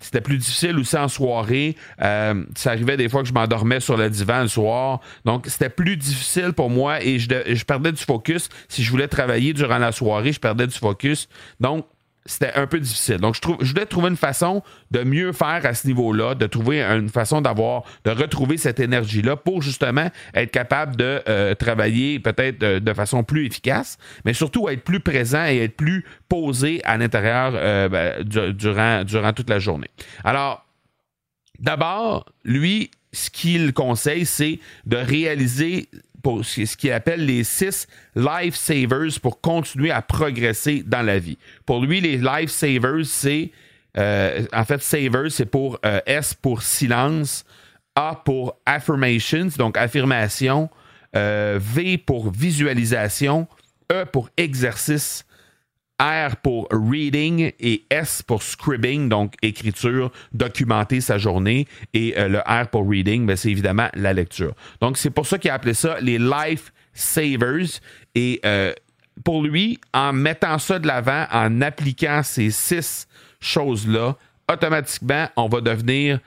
C'était 0.00 0.22
plus 0.22 0.38
difficile 0.38 0.78
aussi 0.78 0.96
en 0.96 1.08
soirée. 1.08 1.76
Euh, 2.00 2.42
ça 2.56 2.70
arrivait 2.70 2.96
des 2.96 3.08
fois 3.10 3.20
que 3.20 3.28
je 3.28 3.34
m'endormais 3.34 3.80
sur 3.80 3.98
le 3.98 4.08
divan 4.08 4.40
le 4.40 4.48
soir. 4.48 5.00
Donc, 5.26 5.46
c'était 5.46 5.68
plus 5.68 5.98
difficile 5.98 6.54
pour 6.54 6.70
moi 6.70 7.02
et 7.04 7.18
je, 7.18 7.28
je 7.46 7.64
perdais 7.64 7.92
du 7.92 8.02
focus. 8.02 8.48
Si 8.68 8.82
je 8.82 8.90
voulais 8.90 9.08
travailler 9.08 9.52
durant 9.52 9.78
la 9.78 9.92
soirée, 9.92 10.32
je 10.32 10.40
perdais 10.40 10.66
du 10.66 10.76
focus. 10.76 11.28
Donc, 11.60 11.86
c'était 12.24 12.52
un 12.54 12.66
peu 12.66 12.78
difficile. 12.78 13.18
Donc, 13.18 13.34
je, 13.34 13.40
trouve, 13.40 13.56
je 13.60 13.72
voulais 13.72 13.86
trouver 13.86 14.08
une 14.08 14.16
façon 14.16 14.62
de 14.90 15.02
mieux 15.02 15.32
faire 15.32 15.60
à 15.64 15.74
ce 15.74 15.86
niveau-là, 15.86 16.34
de 16.34 16.46
trouver 16.46 16.82
une 16.82 17.08
façon 17.08 17.40
d'avoir, 17.40 17.82
de 18.04 18.10
retrouver 18.10 18.56
cette 18.56 18.80
énergie-là 18.80 19.36
pour 19.36 19.62
justement 19.62 20.08
être 20.34 20.50
capable 20.50 20.96
de 20.96 21.22
euh, 21.28 21.54
travailler 21.54 22.20
peut-être 22.20 22.58
de, 22.58 22.92
façon 22.92 23.24
plus 23.24 23.46
efficace, 23.46 23.98
mais 24.24 24.34
surtout 24.34 24.68
être 24.68 24.84
plus 24.84 25.00
présent 25.00 25.46
et 25.46 25.64
être 25.64 25.76
plus 25.76 26.04
posé 26.28 26.80
à 26.84 26.96
l'intérieur 26.96 27.52
euh, 27.54 27.88
ben, 27.88 28.22
durant, 28.22 29.02
durant 29.04 29.32
toute 29.32 29.50
la 29.50 29.58
journée. 29.58 29.88
Alors, 30.24 30.64
d'abord, 31.58 32.26
lui, 32.44 32.90
ce 33.12 33.30
qu'il 33.30 33.72
conseille, 33.72 34.26
c'est 34.26 34.58
de 34.86 34.96
réaliser 34.96 35.88
pour 36.22 36.44
ce 36.44 36.76
qu'il 36.76 36.92
appelle 36.92 37.24
les 37.26 37.44
six 37.44 37.86
life 38.14 38.54
savers 38.54 39.20
pour 39.20 39.40
continuer 39.40 39.90
à 39.90 40.02
progresser 40.02 40.82
dans 40.86 41.02
la 41.02 41.18
vie. 41.18 41.38
Pour 41.66 41.84
lui, 41.84 42.00
les 42.00 42.18
life 42.18 42.50
savers, 42.50 43.04
c'est 43.04 43.50
euh, 43.98 44.44
en 44.52 44.64
fait 44.64 44.82
savers, 44.82 45.30
c'est 45.30 45.46
pour 45.46 45.78
euh, 45.84 46.00
S 46.06 46.34
pour 46.34 46.62
silence, 46.62 47.44
A 47.94 48.20
pour 48.24 48.56
affirmations, 48.64 49.48
donc 49.58 49.76
affirmation, 49.76 50.70
euh, 51.14 51.58
V 51.60 51.98
pour 51.98 52.30
visualisation, 52.30 53.46
E 53.90 54.04
pour 54.06 54.30
exercice, 54.36 55.26
R 56.00 56.36
pour 56.42 56.68
reading 56.70 57.52
et 57.60 57.84
S 57.90 58.22
pour 58.22 58.42
scribbing, 58.42 59.08
donc 59.08 59.34
écriture, 59.42 60.10
documenter 60.32 61.00
sa 61.00 61.18
journée. 61.18 61.66
Et 61.94 62.14
euh, 62.18 62.28
le 62.28 62.38
R 62.40 62.68
pour 62.68 62.88
reading, 62.88 63.26
ben, 63.26 63.36
c'est 63.36 63.50
évidemment 63.50 63.88
la 63.94 64.12
lecture. 64.12 64.54
Donc, 64.80 64.96
c'est 64.96 65.10
pour 65.10 65.26
ça 65.26 65.38
qu'il 65.38 65.50
a 65.50 65.54
appelé 65.54 65.74
ça 65.74 65.98
les 66.00 66.18
life 66.18 66.72
savers. 66.92 67.80
Et 68.14 68.40
euh, 68.44 68.72
pour 69.24 69.42
lui, 69.42 69.78
en 69.94 70.12
mettant 70.12 70.58
ça 70.58 70.78
de 70.78 70.86
l'avant, 70.86 71.26
en 71.30 71.60
appliquant 71.60 72.22
ces 72.22 72.50
six 72.50 73.06
choses-là, 73.40 74.16
automatiquement, 74.50 75.28
on 75.36 75.48
va 75.48 75.60
devenir 75.60 76.18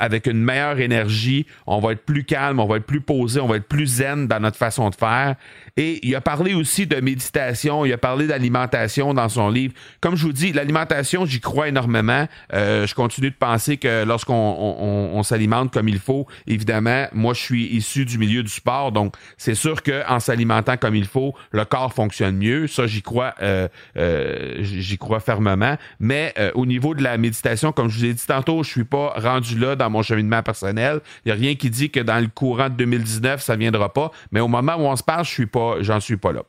avec 0.00 0.26
une 0.26 0.42
meilleure 0.42 0.80
énergie, 0.80 1.46
on 1.66 1.78
va 1.78 1.92
être 1.92 2.04
plus 2.04 2.24
calme, 2.24 2.58
on 2.58 2.66
va 2.66 2.78
être 2.78 2.86
plus 2.86 3.02
posé, 3.02 3.38
on 3.38 3.46
va 3.46 3.56
être 3.56 3.68
plus 3.68 3.86
zen 3.86 4.26
dans 4.26 4.40
notre 4.40 4.56
façon 4.56 4.88
de 4.88 4.94
faire. 4.94 5.36
Et 5.76 6.04
il 6.06 6.16
a 6.16 6.22
parlé 6.22 6.54
aussi 6.54 6.86
de 6.86 6.96
méditation, 6.96 7.84
il 7.84 7.92
a 7.92 7.98
parlé 7.98 8.26
d'alimentation 8.26 9.12
dans 9.14 9.28
son 9.28 9.50
livre. 9.50 9.74
Comme 10.00 10.16
je 10.16 10.24
vous 10.24 10.32
dis, 10.32 10.52
l'alimentation, 10.52 11.26
j'y 11.26 11.40
crois 11.40 11.68
énormément. 11.68 12.26
Euh, 12.54 12.86
je 12.86 12.94
continue 12.94 13.30
de 13.30 13.36
penser 13.36 13.76
que 13.76 14.04
lorsqu'on 14.04 14.34
on, 14.34 15.22
s'alimente 15.22 15.70
comme 15.70 15.88
il 15.88 15.98
faut, 15.98 16.26
évidemment, 16.46 17.06
moi 17.12 17.34
je 17.34 17.40
suis 17.40 17.66
issu 17.66 18.06
du 18.06 18.16
milieu 18.16 18.42
du 18.42 18.48
sport, 18.48 18.90
donc 18.90 19.14
c'est 19.36 19.54
sûr 19.54 19.82
qu'en 19.82 20.18
s'alimentant 20.18 20.78
comme 20.78 20.94
il 20.94 21.06
faut, 21.06 21.34
le 21.52 21.64
corps 21.66 21.92
fonctionne 21.92 22.38
mieux. 22.38 22.66
Ça, 22.66 22.86
j'y 22.86 23.02
crois, 23.02 23.34
euh, 23.42 23.68
euh, 23.98 24.56
j'y 24.60 24.96
crois 24.96 25.20
fermement. 25.20 25.76
Mais 25.98 26.34
au 26.54 26.64
niveau 26.64 26.94
de 26.94 27.02
la 27.02 27.18
méditation, 27.18 27.70
comme 27.72 27.90
je 27.90 27.98
vous 27.98 28.04
ai 28.06 28.14
dit 28.14 28.26
tantôt, 28.26 28.62
je 28.62 28.70
suis 28.70 28.84
pas 28.84 29.12
rendu 29.18 29.58
là 29.58 29.76
dans 29.76 29.89
mon 29.90 30.02
cheminement 30.02 30.42
personnel. 30.42 31.00
Il 31.24 31.28
n'y 31.28 31.32
a 31.32 31.34
rien 31.34 31.54
qui 31.54 31.70
dit 31.70 31.90
que 31.90 32.00
dans 32.00 32.18
le 32.18 32.28
courant 32.28 32.68
de 32.68 32.74
2019, 32.74 33.42
ça 33.42 33.54
ne 33.54 33.60
viendra 33.60 33.92
pas. 33.92 34.10
Mais 34.32 34.40
au 34.40 34.48
moment 34.48 34.74
où 34.76 34.82
on 34.82 34.96
se 34.96 35.02
parle, 35.02 35.24
je 35.24 35.30
suis 35.30 35.46
pas, 35.46 35.76
j'en 35.80 36.00
suis 36.00 36.16
pas 36.16 36.32
là. 36.32 36.42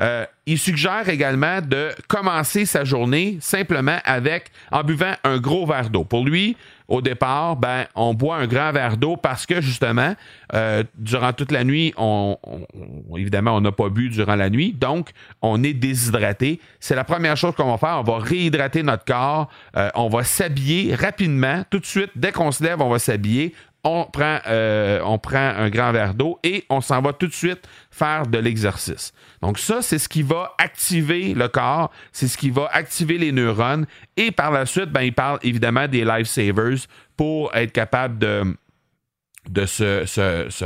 Euh, 0.00 0.26
il 0.46 0.58
suggère 0.58 1.08
également 1.08 1.60
de 1.60 1.90
commencer 2.08 2.66
sa 2.66 2.84
journée 2.84 3.38
simplement 3.40 3.98
avec 4.04 4.50
en 4.70 4.82
buvant 4.84 5.14
un 5.24 5.38
gros 5.38 5.66
verre 5.66 5.90
d'eau. 5.90 6.04
Pour 6.04 6.24
lui, 6.24 6.56
au 6.88 7.00
départ, 7.00 7.56
ben, 7.56 7.86
on 7.94 8.14
boit 8.14 8.36
un 8.36 8.46
grand 8.46 8.72
verre 8.72 8.96
d'eau 8.96 9.16
parce 9.16 9.46
que 9.46 9.60
justement, 9.60 10.14
euh, 10.54 10.84
durant 10.96 11.32
toute 11.32 11.52
la 11.52 11.64
nuit, 11.64 11.92
on, 11.96 12.38
évidemment, 13.16 13.52
on 13.56 13.60
n'a 13.60 13.72
pas 13.72 13.88
bu 13.88 14.08
durant 14.08 14.36
la 14.36 14.50
nuit, 14.50 14.72
donc 14.72 15.10
on 15.42 15.62
est 15.62 15.74
déshydraté. 15.74 16.60
C'est 16.80 16.94
la 16.94 17.04
première 17.04 17.36
chose 17.36 17.54
qu'on 17.54 17.70
va 17.70 17.78
faire. 17.78 18.00
On 18.00 18.02
va 18.02 18.18
réhydrater 18.18 18.82
notre 18.82 19.04
corps. 19.04 19.48
Euh, 19.76 19.90
on 19.94 20.08
va 20.08 20.24
s'habiller 20.24 20.94
rapidement, 20.94 21.64
tout 21.70 21.78
de 21.78 21.86
suite. 21.86 22.10
Dès 22.14 22.32
qu'on 22.32 22.52
se 22.52 22.62
lève, 22.62 22.80
on 22.80 22.88
va 22.88 22.98
s'habiller 22.98 23.54
on 23.86 24.04
prend, 24.04 24.40
euh, 24.48 25.00
on 25.04 25.16
prend 25.18 25.38
un 25.56 25.70
grand 25.70 25.92
verre 25.92 26.12
d'eau 26.12 26.40
et 26.42 26.64
on 26.68 26.80
s'en 26.80 27.00
va 27.00 27.12
tout 27.12 27.28
de 27.28 27.32
suite 27.32 27.68
faire 27.90 28.26
de 28.26 28.38
l'exercice. 28.38 29.12
Donc 29.40 29.58
ça, 29.58 29.80
c'est 29.80 29.98
ce 29.98 30.08
qui 30.08 30.22
va 30.22 30.54
activer 30.58 31.34
le 31.34 31.46
corps, 31.46 31.92
c'est 32.10 32.26
ce 32.26 32.36
qui 32.36 32.50
va 32.50 32.68
activer 32.72 33.16
les 33.16 33.30
neurones 33.30 33.86
et 34.16 34.32
par 34.32 34.50
la 34.50 34.66
suite, 34.66 34.90
ben, 34.90 35.02
il 35.02 35.12
parle 35.12 35.38
évidemment 35.42 35.86
des 35.86 36.04
lifesavers 36.04 36.88
pour 37.16 37.54
être 37.54 37.70
capable 37.70 38.18
de 38.18 39.66
se, 39.66 40.64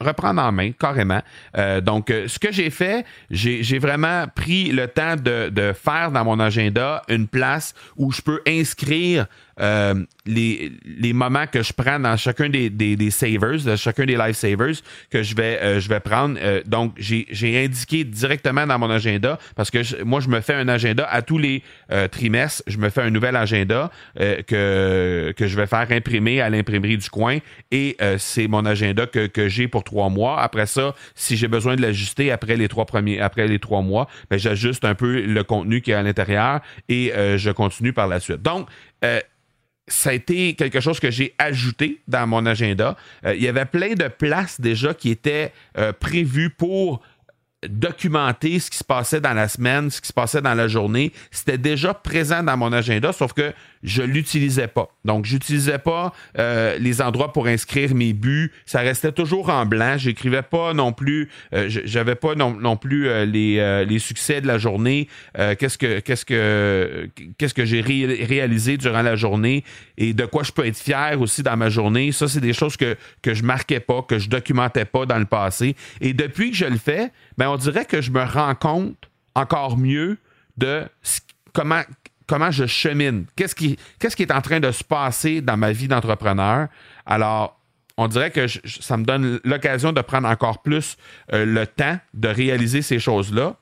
reprendre 0.00 0.40
en 0.40 0.50
main 0.50 0.72
carrément. 0.72 1.22
Euh, 1.56 1.82
donc, 1.82 2.10
euh, 2.10 2.26
ce 2.26 2.38
que 2.38 2.52
j'ai 2.52 2.70
fait, 2.70 3.04
j'ai 3.30 3.78
vraiment 3.78 4.26
pris 4.34 4.72
le 4.72 4.88
temps 4.88 5.16
de, 5.16 5.72
faire 5.74 6.10
dans 6.10 6.24
mon 6.24 6.40
agenda 6.40 7.02
une 7.08 7.28
place 7.28 7.74
où 7.96 8.12
je 8.12 8.22
peux 8.22 8.40
inscrire 8.46 9.26
euh, 9.58 9.94
les, 10.26 10.70
les, 10.84 11.14
moments 11.14 11.46
que 11.46 11.62
je 11.62 11.72
prends 11.72 11.98
dans 11.98 12.14
chacun 12.18 12.50
des, 12.50 12.68
des, 12.68 12.94
des 12.94 13.10
savers, 13.10 13.64
de 13.64 13.74
chacun 13.76 14.04
des 14.04 14.16
life 14.16 14.36
savers 14.36 14.82
que 15.10 15.22
je 15.22 15.34
vais, 15.34 15.58
euh, 15.62 15.80
je 15.80 15.88
vais 15.88 16.00
prendre. 16.00 16.38
Euh, 16.42 16.62
donc, 16.66 16.92
j'ai 16.98 17.64
indiqué 17.64 18.04
directement 18.04 18.66
dans 18.66 18.78
mon 18.78 18.90
agenda 18.90 19.38
parce 19.54 19.70
que 19.70 20.02
moi, 20.02 20.20
je 20.20 20.28
me 20.28 20.42
fais 20.42 20.52
un 20.52 20.68
agenda 20.68 21.08
à 21.10 21.22
tous 21.22 21.38
les 21.38 21.62
trimestres. 22.10 22.64
Je 22.66 22.76
me 22.76 22.90
fais 22.90 23.02
un 23.02 23.10
nouvel 23.10 23.36
agenda 23.36 23.90
que, 24.16 25.32
que 25.36 25.46
je 25.46 25.56
vais 25.56 25.66
faire 25.66 25.86
imprimer 25.90 26.40
à 26.40 26.50
l'imprimerie 26.50 26.98
du 26.98 27.08
coin 27.08 27.38
et 27.70 27.96
c'est 28.18 28.48
mon 28.48 28.66
agenda 28.66 29.06
que, 29.06 29.26
que 29.26 29.48
j'ai 29.48 29.68
pour 29.68 29.84
trois 29.84 30.10
mois. 30.10 30.42
Après 30.42 30.66
ça, 30.66 30.94
si 31.14 31.36
j'ai 31.36 31.48
besoin 31.48 31.76
de 31.76 31.82
l'ajuster 31.82 32.30
après 32.30 32.56
les 32.56 32.68
trois 32.68 32.84
premiers, 32.84 33.20
après 33.20 33.46
les 33.46 33.58
trois 33.58 33.82
mois, 33.82 34.08
ben, 34.30 34.38
j'ajuste 34.38 34.84
un 34.84 34.94
peu 34.94 35.22
le 35.22 35.44
contenu 35.44 35.80
qui 35.80 35.92
est 35.92 35.94
à 35.94 36.02
l'intérieur 36.02 36.60
et 36.88 37.12
je 37.36 37.50
continue 37.50 37.92
par 37.92 38.08
la 38.08 38.20
suite. 38.20 38.42
Donc, 38.42 38.68
ça 39.88 40.10
a 40.10 40.12
été 40.12 40.54
quelque 40.54 40.80
chose 40.80 40.98
que 40.98 41.10
j'ai 41.10 41.34
ajouté 41.38 42.00
dans 42.08 42.26
mon 42.26 42.44
agenda. 42.46 42.96
Euh, 43.24 43.34
il 43.34 43.42
y 43.42 43.48
avait 43.48 43.66
plein 43.66 43.94
de 43.94 44.08
places 44.08 44.60
déjà 44.60 44.94
qui 44.94 45.10
étaient 45.10 45.52
euh, 45.78 45.92
prévues 45.92 46.50
pour 46.50 47.02
documenter 47.68 48.58
ce 48.58 48.70
qui 48.70 48.78
se 48.78 48.84
passait 48.84 49.20
dans 49.20 49.34
la 49.34 49.48
semaine, 49.48 49.90
ce 49.90 50.00
qui 50.00 50.08
se 50.08 50.12
passait 50.12 50.42
dans 50.42 50.54
la 50.54 50.68
journée. 50.68 51.12
C'était 51.30 51.58
déjà 51.58 51.94
présent 51.94 52.42
dans 52.42 52.56
mon 52.56 52.72
agenda, 52.72 53.12
sauf 53.12 53.32
que 53.32 53.52
je 53.82 54.02
l'utilisais 54.02 54.68
pas. 54.68 54.88
Donc, 55.04 55.24
j'utilisais 55.26 55.78
pas 55.78 56.12
euh, 56.38 56.76
les 56.78 57.00
endroits 57.00 57.32
pour 57.32 57.46
inscrire 57.46 57.94
mes 57.94 58.12
buts. 58.12 58.52
Ça 58.64 58.80
restait 58.80 59.12
toujours 59.12 59.48
en 59.48 59.64
blanc. 59.64 59.96
J'écrivais 59.96 60.42
pas 60.42 60.74
non 60.74 60.92
plus. 60.92 61.28
Euh, 61.54 61.66
j'avais 61.68 62.16
pas 62.16 62.34
non, 62.34 62.76
plus 62.76 63.08
euh, 63.08 63.24
les, 63.24 63.84
les, 63.86 63.98
succès 63.98 64.40
de 64.40 64.46
la 64.46 64.58
journée. 64.58 65.08
qu'est-ce 65.34 65.78
que 65.78 66.00
qu'est-ce 66.00 66.24
que 66.24 67.08
qu'est-ce 67.38 67.54
que 67.54 67.64
j'ai 67.64 67.80
réalisé 67.80 68.76
durant 68.76 69.02
la 69.02 69.16
journée 69.16 69.64
et 69.98 70.12
de 70.12 70.26
quoi 70.26 70.42
je 70.42 70.52
peux 70.52 70.66
être 70.66 70.78
fier 70.78 71.20
aussi 71.20 71.42
dans 71.42 71.56
ma 71.56 71.68
journée. 71.68 72.12
Ça, 72.12 72.28
c'est 72.28 72.40
des 72.40 72.52
choses 72.52 72.76
que 72.76 72.96
que 73.22 73.34
je 73.34 73.42
marquais 73.42 73.80
pas, 73.80 74.02
que 74.02 74.18
je 74.18 74.28
documentais 74.28 74.84
pas 74.84 75.06
dans 75.06 75.18
le 75.18 75.24
passé. 75.24 75.76
Et 76.00 76.12
depuis 76.12 76.50
que 76.50 76.56
je 76.56 76.66
le 76.66 76.78
fais, 76.78 77.10
ben 77.38 77.48
on 77.48 77.56
dirait 77.56 77.84
que 77.84 78.00
je 78.00 78.10
me 78.10 78.22
rends 78.22 78.54
compte 78.54 79.10
encore 79.34 79.76
mieux 79.76 80.18
de 80.56 80.84
comment 81.52 82.50
je 82.50 82.66
chemine, 82.66 83.26
qu'est-ce 83.36 83.54
qui, 83.54 83.76
est 84.00 84.32
en 84.32 84.40
train 84.40 84.60
de 84.60 84.70
se 84.70 84.84
passer 84.84 85.40
dans 85.40 85.56
ma 85.56 85.72
vie 85.72 85.88
d'entrepreneur? 85.88 86.68
Alors, 87.04 87.58
on 87.96 88.08
dirait 88.08 88.30
que 88.30 88.46
ça 88.46 88.96
me 88.96 89.04
donne 89.04 89.40
l'occasion 89.44 89.92
de 89.92 90.00
prendre 90.02 90.28
encore 90.28 90.62
plus 90.62 90.96
euh, 91.32 91.46
le 91.46 91.66
temps 91.66 91.98
de 92.12 92.28
réaliser 92.28 92.82
ces 92.82 92.98
choses-là. 92.98 93.56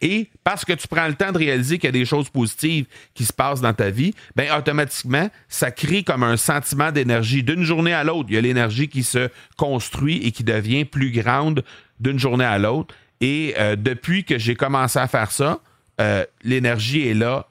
Et 0.00 0.30
parce 0.42 0.64
que 0.64 0.72
tu 0.72 0.88
prends 0.88 1.06
le 1.06 1.14
temps 1.14 1.30
de 1.30 1.38
réaliser 1.38 1.78
qu'il 1.78 1.86
y 1.86 1.88
a 1.88 1.92
des 1.92 2.04
choses 2.04 2.28
positives 2.28 2.86
qui 3.14 3.24
se 3.24 3.32
passent 3.32 3.60
dans 3.60 3.74
ta 3.74 3.90
vie, 3.90 4.14
ben 4.34 4.50
automatiquement, 4.56 5.30
ça 5.48 5.70
crée 5.70 6.02
comme 6.02 6.24
un 6.24 6.36
sentiment 6.36 6.90
d'énergie 6.90 7.44
d'une 7.44 7.62
journée 7.62 7.92
à 7.92 8.02
l'autre. 8.02 8.28
Il 8.30 8.34
y 8.34 8.38
a 8.38 8.40
l'énergie 8.40 8.88
qui 8.88 9.04
se 9.04 9.28
construit 9.56 10.16
et 10.26 10.32
qui 10.32 10.42
devient 10.42 10.84
plus 10.84 11.12
grande 11.12 11.62
d'une 12.02 12.18
journée 12.18 12.44
à 12.44 12.58
l'autre. 12.58 12.94
Et 13.20 13.54
euh, 13.58 13.76
depuis 13.76 14.24
que 14.24 14.36
j'ai 14.38 14.56
commencé 14.56 14.98
à 14.98 15.06
faire 15.06 15.30
ça, 15.30 15.60
euh, 16.00 16.24
l'énergie 16.42 17.08
est 17.08 17.14
là 17.14 17.46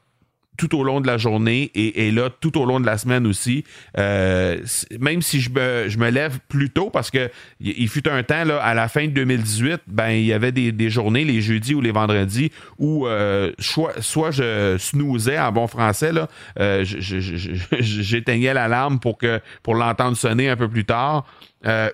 tout 0.62 0.78
au 0.78 0.84
long 0.84 1.02
de 1.02 1.08
la 1.08 1.18
journée 1.18 1.72
et, 1.74 2.12
là 2.12 2.30
tout 2.30 2.56
au 2.60 2.66
long 2.66 2.80
de 2.80 2.86
la 2.86 3.00
semaine 3.00 3.26
aussi. 3.26 3.64
Euh, 3.98 4.60
même 5.00 5.24
si 5.24 5.42
je 5.42 5.50
me, 5.50 5.90
je 5.90 5.98
me 5.98 6.12
lève 6.12 6.38
plus 6.50 6.70
tôt, 6.70 6.92
parce 6.92 7.10
que 7.10 7.32
il 7.60 7.88
fut 7.88 8.08
un 8.08 8.22
temps, 8.22 8.44
là, 8.44 8.62
à 8.62 8.76
la 8.76 8.88
fin 8.88 9.06
de 9.06 9.12
2018, 9.12 9.82
ben, 9.88 10.10
il 10.10 10.26
y 10.26 10.34
avait 10.34 10.52
des, 10.52 10.90
journées, 10.92 11.26
les 11.26 11.42
jeudis 11.42 11.74
ou 11.74 11.82
les 11.82 11.90
vendredis, 11.90 12.52
où 12.78 13.08
euh, 13.08 13.52
soit, 13.58 14.00
soit 14.02 14.30
je 14.30 14.78
snoozais 14.78 15.40
en 15.40 15.52
bon 15.52 15.66
français, 15.66 16.12
là, 16.12 16.28
euh, 16.60 16.84
j'éteignais 16.86 18.54
l'alarme 18.54 19.00
pour, 19.00 19.18
que, 19.18 19.40
pour 19.64 19.74
l'entendre 19.74 20.16
sonner 20.16 20.48
un 20.48 20.58
peu 20.58 20.70
plus 20.70 20.86
tard. 20.86 21.26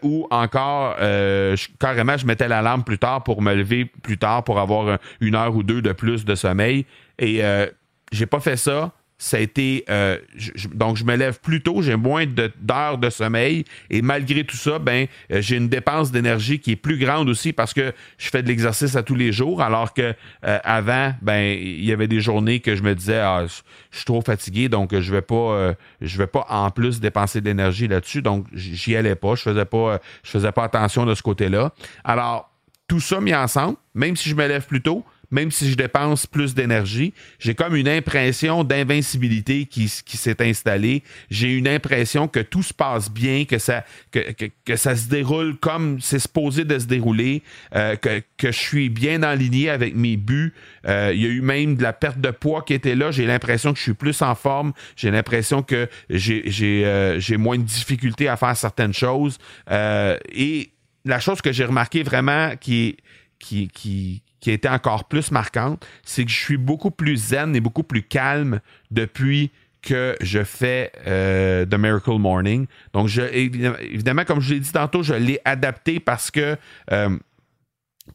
ou 0.01 0.27
encore, 0.29 0.97
carrément, 1.79 2.17
je 2.17 2.25
mettais 2.25 2.49
l'alarme 2.49 2.83
plus 2.83 2.97
tard 2.97 3.23
pour 3.23 3.41
me 3.41 3.53
lever 3.53 3.85
plus 4.03 4.17
tard 4.17 4.43
pour 4.43 4.59
avoir 4.59 4.99
une 5.21 5.35
heure 5.35 5.55
ou 5.55 5.63
deux 5.63 5.81
de 5.81 5.93
plus 5.93 6.25
de 6.25 6.35
sommeil. 6.35 6.85
Et 7.19 7.41
j'ai 8.11 8.25
pas 8.25 8.39
fait 8.39 8.57
ça. 8.57 8.91
Ça 9.19 9.37
a 9.37 9.39
été. 9.39 9.83
Euh, 9.89 10.19
donc, 10.75 10.95
je 10.95 11.03
me 11.03 11.15
lève 11.15 11.39
plus 11.39 11.63
tôt, 11.63 11.81
j'ai 11.81 11.95
moins 11.95 12.25
d'heures 12.27 12.99
de, 12.99 13.09
sommeil. 13.09 13.65
Et 13.89 14.03
malgré 14.03 14.43
tout 14.43 14.55
ça, 14.55 14.77
ben, 14.77 15.07
euh, 15.31 15.41
j'ai 15.41 15.57
une 15.57 15.69
dépense 15.69 16.11
d'énergie 16.11 16.59
qui 16.59 16.73
est 16.73 16.75
plus 16.75 16.99
grande 16.99 17.27
aussi 17.27 17.51
parce 17.51 17.73
que 17.73 17.93
je 18.19 18.29
fais 18.29 18.43
de 18.43 18.47
l'exercice 18.47 18.95
à 18.95 19.01
tous 19.01 19.15
les 19.15 19.31
jours. 19.31 19.63
Alors 19.63 19.95
que 19.95 20.13
euh, 20.45 20.59
avant, 20.63 21.15
ben, 21.23 21.57
il 21.59 21.83
y 21.83 21.91
avait 21.91 22.07
des 22.07 22.21
journées 22.21 22.59
que 22.59 22.75
je 22.75 22.83
me 22.83 22.93
disais, 22.93 23.17
ah, 23.17 23.45
je 23.89 23.97
suis 23.97 24.05
trop 24.05 24.21
fatigué, 24.21 24.69
donc 24.69 24.95
je 24.95 25.11
vais 25.11 25.23
pas, 25.23 25.73
je 25.99 26.17
vais 26.19 26.27
pas 26.27 26.45
en 26.49 26.69
plus 26.69 26.99
dépenser 26.99 27.41
de 27.41 27.45
l'énergie 27.47 27.87
là-dessus. 27.87 28.21
Donc, 28.21 28.45
j'y 28.53 28.95
allais 28.95 29.15
pas. 29.15 29.33
Je 29.33 29.41
faisais 29.41 29.65
pas, 29.65 29.99
je 30.21 30.29
faisais 30.29 30.51
pas 30.51 30.65
attention 30.65 31.07
de 31.07 31.15
ce 31.15 31.23
côté-là. 31.23 31.73
Alors, 32.03 32.51
tout 32.87 32.99
ça 32.99 33.19
mis 33.19 33.33
ensemble, 33.33 33.77
même 33.95 34.15
si 34.15 34.29
je 34.29 34.35
me 34.35 34.47
lève 34.47 34.65
plus 34.65 34.81
tôt, 34.81 35.03
même 35.31 35.51
si 35.51 35.69
je 35.69 35.75
dépense 35.75 36.25
plus 36.25 36.55
d'énergie, 36.55 37.13
j'ai 37.39 37.53
comme 37.53 37.75
une 37.75 37.87
impression 37.87 38.63
d'invincibilité 38.63 39.65
qui, 39.65 39.87
s'est 39.87 40.41
installée. 40.41 41.03
J'ai 41.29 41.53
une 41.53 41.67
impression 41.67 42.27
que 42.27 42.39
tout 42.39 42.63
se 42.63 42.73
passe 42.73 43.11
bien, 43.11 43.45
que 43.45 43.57
ça, 43.57 43.83
que, 44.11 44.75
ça 44.75 44.95
se 44.95 45.09
déroule 45.09 45.57
comme 45.57 45.99
c'est 45.99 46.19
supposé 46.19 46.63
de 46.63 46.79
se 46.79 46.85
dérouler, 46.85 47.43
euh, 47.75 47.95
que, 47.95 48.21
je 48.41 48.51
suis 48.51 48.89
bien 48.89 49.23
aligné 49.23 49.69
avec 49.69 49.95
mes 49.95 50.15
buts. 50.15 50.53
Euh, 50.87 51.11
il 51.13 51.21
y 51.21 51.25
a 51.25 51.29
eu 51.29 51.41
même 51.41 51.75
de 51.75 51.83
la 51.83 51.93
perte 51.93 52.19
de 52.19 52.31
poids 52.31 52.61
qui 52.61 52.73
était 52.73 52.95
là. 52.95 53.11
J'ai 53.11 53.25
l'impression 53.25 53.73
que 53.73 53.77
je 53.77 53.83
suis 53.83 53.93
plus 53.93 54.21
en 54.21 54.35
forme. 54.35 54.73
J'ai 54.95 55.11
l'impression 55.11 55.61
que 55.61 55.89
j'ai 56.09 56.83
euh, 56.85 57.19
moins 57.37 57.57
de 57.57 57.63
difficultés 57.63 58.27
à 58.29 58.37
faire 58.37 58.55
certaines 58.55 58.93
choses. 58.93 59.37
et 59.69 60.71
la 61.05 61.19
chose 61.19 61.41
que 61.41 61.53
j'ai 61.53 61.63
remarqué 61.63 62.03
vraiment 62.03 62.55
qui 62.59 62.97
qui, 63.39 63.67
qui, 63.67 64.21
qui 64.47 64.51
a 64.51 64.53
été 64.53 64.69
encore 64.69 65.09
plus 65.09 65.29
marquante, 65.31 65.85
c'est 66.05 66.23
que 66.23 66.31
je 66.31 66.37
suis 66.37 66.55
beaucoup 66.55 66.89
plus 66.89 67.17
zen 67.17 67.53
et 67.53 67.59
beaucoup 67.59 67.83
plus 67.83 68.01
calme 68.01 68.61
depuis 68.91 69.51
que 69.81 70.15
je 70.21 70.41
fais 70.45 70.93
euh, 71.05 71.65
The 71.65 71.73
Miracle 71.73 72.17
Morning. 72.17 72.65
Donc, 72.93 73.09
évidemment, 73.33 74.23
comme 74.23 74.39
je 74.39 74.53
l'ai 74.53 74.61
dit 74.61 74.71
tantôt, 74.71 75.03
je 75.03 75.15
l'ai 75.15 75.41
adapté 75.43 75.99
parce 75.99 76.31
que 76.31 76.55
euh, 76.93 77.17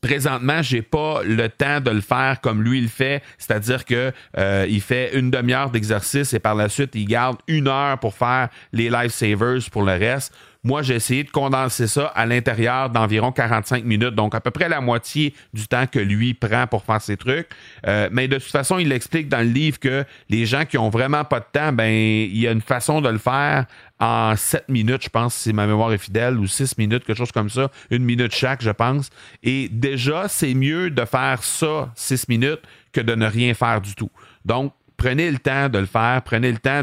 présentement, 0.00 0.62
j'ai 0.62 0.80
pas 0.80 1.22
le 1.22 1.50
temps 1.50 1.82
de 1.82 1.90
le 1.90 2.00
faire 2.00 2.40
comme 2.40 2.62
lui 2.62 2.78
il 2.78 2.88
fait, 2.88 3.22
c'est-à-dire 3.36 3.84
que 3.84 4.10
euh, 4.38 4.64
il 4.70 4.80
fait 4.80 5.14
une 5.18 5.30
demi-heure 5.30 5.68
d'exercice 5.68 6.32
et 6.32 6.38
par 6.38 6.54
la 6.54 6.70
suite 6.70 6.94
il 6.94 7.04
garde 7.04 7.36
une 7.46 7.68
heure 7.68 7.98
pour 7.98 8.14
faire 8.14 8.48
les 8.72 8.88
lifesavers 8.88 9.60
pour 9.70 9.82
le 9.82 9.92
reste. 9.92 10.32
Moi, 10.64 10.82
j'ai 10.82 10.94
essayé 10.94 11.24
de 11.24 11.30
condenser 11.30 11.88
ça 11.88 12.06
à 12.14 12.24
l'intérieur 12.24 12.88
d'environ 12.88 13.32
45 13.32 13.84
minutes, 13.84 14.14
donc 14.14 14.32
à 14.36 14.40
peu 14.40 14.52
près 14.52 14.68
la 14.68 14.80
moitié 14.80 15.34
du 15.52 15.66
temps 15.66 15.88
que 15.88 15.98
lui 15.98 16.34
prend 16.34 16.68
pour 16.68 16.84
faire 16.84 17.02
ses 17.02 17.16
trucs. 17.16 17.48
Euh, 17.88 18.08
mais 18.12 18.28
de 18.28 18.36
toute 18.38 18.52
façon, 18.52 18.78
il 18.78 18.92
explique 18.92 19.28
dans 19.28 19.40
le 19.40 19.52
livre 19.52 19.80
que 19.80 20.04
les 20.28 20.46
gens 20.46 20.64
qui 20.64 20.78
ont 20.78 20.88
vraiment 20.88 21.24
pas 21.24 21.40
de 21.40 21.46
temps, 21.50 21.72
ben 21.72 21.90
il 21.90 22.38
y 22.38 22.46
a 22.46 22.52
une 22.52 22.60
façon 22.60 23.00
de 23.00 23.08
le 23.08 23.18
faire 23.18 23.66
en 23.98 24.36
7 24.36 24.68
minutes, 24.68 25.02
je 25.02 25.08
pense, 25.08 25.34
si 25.34 25.52
ma 25.52 25.66
mémoire 25.66 25.92
est 25.92 25.98
fidèle, 25.98 26.38
ou 26.38 26.46
6 26.46 26.78
minutes, 26.78 27.04
quelque 27.04 27.18
chose 27.18 27.32
comme 27.32 27.50
ça, 27.50 27.68
une 27.90 28.04
minute 28.04 28.32
chaque, 28.32 28.62
je 28.62 28.70
pense. 28.70 29.10
Et 29.42 29.68
déjà, 29.68 30.28
c'est 30.28 30.54
mieux 30.54 30.90
de 30.90 31.04
faire 31.04 31.42
ça 31.42 31.90
6 31.96 32.28
minutes 32.28 32.62
que 32.92 33.00
de 33.00 33.16
ne 33.16 33.26
rien 33.26 33.52
faire 33.54 33.80
du 33.80 33.96
tout. 33.96 34.10
Donc, 34.44 34.72
prenez 35.02 35.30
le 35.30 35.38
temps 35.38 35.68
de 35.68 35.78
le 35.78 35.86
faire, 35.86 36.22
prenez 36.24 36.52
le 36.52 36.58
temps 36.58 36.82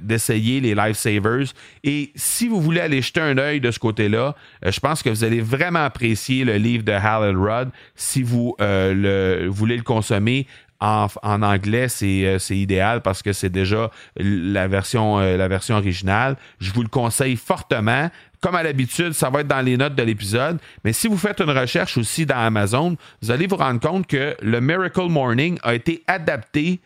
d'essayer 0.00 0.60
les 0.60 0.74
lifesavers. 0.74 1.52
Et 1.84 2.12
si 2.14 2.48
vous 2.48 2.62
voulez 2.62 2.80
aller 2.80 3.02
jeter 3.02 3.20
un 3.20 3.36
œil 3.36 3.60
de 3.60 3.70
ce 3.70 3.78
côté-là, 3.78 4.34
euh, 4.64 4.72
je 4.72 4.80
pense 4.80 5.02
que 5.02 5.10
vous 5.10 5.22
allez 5.22 5.42
vraiment 5.42 5.84
apprécier 5.84 6.44
le 6.44 6.56
livre 6.56 6.82
de 6.82 6.92
Hal 6.92 7.36
Rudd 7.36 7.68
si 7.94 8.22
vous 8.22 8.56
euh, 8.60 8.94
le, 9.42 9.48
voulez 9.48 9.76
le 9.76 9.82
consommer. 9.82 10.46
En, 10.80 11.08
anglais, 11.24 11.88
euh, 12.02 12.38
c'est 12.38 12.56
idéal 12.56 13.02
parce 13.02 13.20
que 13.20 13.32
c'est 13.32 13.50
déjà 13.50 13.90
la 14.16 14.68
version 14.68 15.14
originale. 15.14 16.36
Je 16.60 16.72
vous 16.72 16.82
le 16.82 16.88
conseille 16.88 17.34
fortement. 17.34 18.10
Comme 18.40 18.54
à 18.54 18.62
l'habitude, 18.62 19.12
ça 19.12 19.28
va 19.28 19.40
être 19.40 19.48
dans 19.48 19.60
les 19.60 19.76
notes 19.76 19.96
de 19.96 20.04
l'épisode. 20.04 20.58
Mais 20.84 20.92
si 20.92 21.08
vous 21.08 21.18
faites 21.18 21.40
une 21.40 21.50
recherche 21.50 21.98
aussi 21.98 22.24
dans 22.24 22.38
Amazon, 22.38 22.96
vous 23.20 23.32
allez 23.32 23.48
vous 23.48 23.56
rendre 23.56 23.80
compte 23.80 24.06
que 24.06 24.36
le 24.40 24.60
Miracle 24.60 25.08
Morning 25.08 25.58
a 25.64 25.74
été 25.74 26.04
adapté 26.06 26.78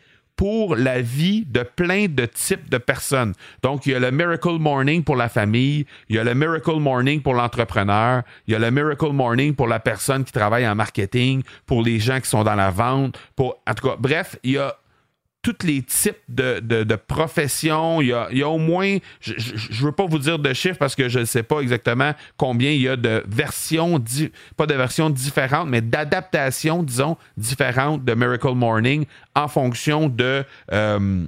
pour 0.43 0.75
la 0.75 1.01
vie 1.01 1.45
de 1.49 1.63
plein 1.63 2.07
de 2.09 2.27
types 2.27 2.69
de 2.69 2.79
personnes. 2.79 3.33
Donc, 3.63 3.87
il 3.87 3.93
y 3.93 3.95
a 3.95 4.01
le 4.01 4.11
Miracle 4.11 4.59
Morning 4.59 5.05
pour 5.05 5.15
la 5.15 5.29
famille, 5.29 5.87
il 6.09 6.17
y 6.17 6.19
a 6.19 6.25
le 6.25 6.35
Miracle 6.35 6.81
Morning 6.81 7.23
pour 7.23 7.35
l'entrepreneur, 7.35 8.25
il 8.49 8.53
y 8.53 8.57
a 8.57 8.59
le 8.59 8.73
Miracle 8.73 9.13
Morning 9.13 9.55
pour 9.55 9.69
la 9.69 9.79
personne 9.79 10.25
qui 10.25 10.33
travaille 10.33 10.67
en 10.67 10.75
marketing, 10.75 11.45
pour 11.65 11.81
les 11.81 12.01
gens 12.01 12.19
qui 12.19 12.29
sont 12.29 12.43
dans 12.43 12.57
la 12.57 12.71
vente, 12.73 13.21
pour, 13.37 13.63
en 13.69 13.75
tout 13.75 13.87
cas, 13.87 13.95
bref, 13.97 14.37
il 14.43 14.55
y 14.55 14.59
a 14.59 14.75
tous 15.43 15.67
les 15.67 15.83
types 15.83 16.17
de, 16.29 16.61
de, 16.61 16.97
professions. 16.97 18.01
Il 18.01 18.09
y, 18.09 18.13
a, 18.13 18.29
il 18.31 18.39
y, 18.39 18.43
a, 18.43 18.49
au 18.49 18.59
moins, 18.59 18.99
je 19.21 19.33
ne 19.33 19.87
veux 19.87 19.93
pas 19.93 20.07
vous 20.07 20.19
dire 20.19 20.39
de 20.39 20.53
chiffres 20.53 20.79
parce 20.79 20.95
que 20.95 21.09
je 21.09 21.19
ne 21.19 21.25
sais 21.25 21.43
pas 21.43 21.61
exactement 21.61 22.13
combien 22.37 22.71
il 22.71 22.83
y 22.83 22.89
a 22.89 22.97
de 22.97 23.25
versions, 23.27 24.03
pas 24.57 24.67
de 24.67 24.75
versions 24.75 25.11
différentes, 25.11 25.69
mais 25.69 25.81
d'adaptations, 25.81 26.83
disons, 26.83 27.17
différentes 27.37 28.05
de 28.05 28.15
Miracle 28.15 28.55
Morning 28.55 29.05
en 29.35 29.49
fonction 29.49 30.09
de... 30.09 30.45
Euh, 30.73 31.27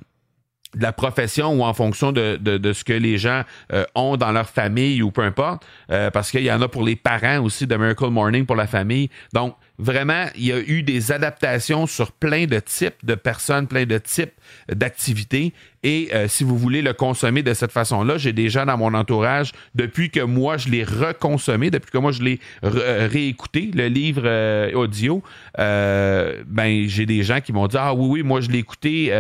de 0.75 0.83
la 0.83 0.93
profession 0.93 1.53
ou 1.53 1.63
en 1.63 1.73
fonction 1.73 2.13
de, 2.13 2.37
de, 2.37 2.73
ce 2.73 2.85
que 2.85 2.93
les 2.93 3.19
gens 3.19 3.43
euh, 3.73 3.85
ont 3.95 4.17
dans 4.17 4.33
leur 4.33 4.49
famille 4.49 5.03
ou 5.03 5.11
peu 5.11 5.23
importe, 5.23 5.65
euh, 5.91 6.11
parce 6.11 6.31
qu'il 6.31 6.43
y 6.43 6.53
en 6.53 6.61
a 6.61 6.69
pour 6.69 6.83
les 6.83 6.97
parents 6.97 7.39
aussi 7.39 7.67
de 7.67 7.77
Miracle 7.77 8.09
Morning 8.09 8.45
pour 8.45 8.57
la 8.57 8.67
famille. 8.67 9.09
Donc, 9.33 9.57
vraiment, 9.79 10.27
il 10.37 10.47
y 10.47 10.53
a 10.53 10.59
eu 10.59 10.83
des 10.83 11.13
adaptations 11.13 11.87
sur 11.87 12.13
plein 12.13 12.47
de 12.47 12.59
types 12.61 13.05
de 13.05 13.15
personnes, 13.15 13.67
plein 13.67 13.87
de 13.87 13.99
types 13.99 14.35
d'activités. 14.69 15.53
Et 15.85 16.09
euh, 16.15 16.29
si 16.29 16.45
vous 16.45 16.57
voulez 16.57 16.81
le 16.81 16.95
consommer 16.95 17.43
de 17.43 17.53
cette 17.53 17.71
façon-là, 17.71 18.17
j'ai 18.17 18.33
des 18.33 18.49
gens 18.49 18.65
dans 18.65 18.79
mon 18.79 18.95
entourage, 18.95 19.53
depuis 19.75 20.09
que 20.09 20.21
moi 20.21 20.57
je 20.57 20.71
l'ai 20.71 20.83
reconsommé, 20.83 21.71
depuis 21.71 21.91
que 21.91 21.99
moi 21.99 22.11
je 22.11 22.23
l'ai 22.23 22.41
euh, 22.65 23.07
réécouté, 23.13 23.71
le 23.75 23.89
livre 23.89 24.23
euh, 24.25 24.73
audio, 24.73 25.23
ben 25.57 26.89
j'ai 26.89 27.05
des 27.05 27.23
gens 27.23 27.41
qui 27.41 27.53
m'ont 27.53 27.67
dit 27.67 27.77
Ah 27.79 27.93
oui, 27.93 28.07
oui, 28.09 28.23
moi 28.23 28.41
je 28.41 28.49
l'ai 28.49 28.59
écouté 28.59 29.13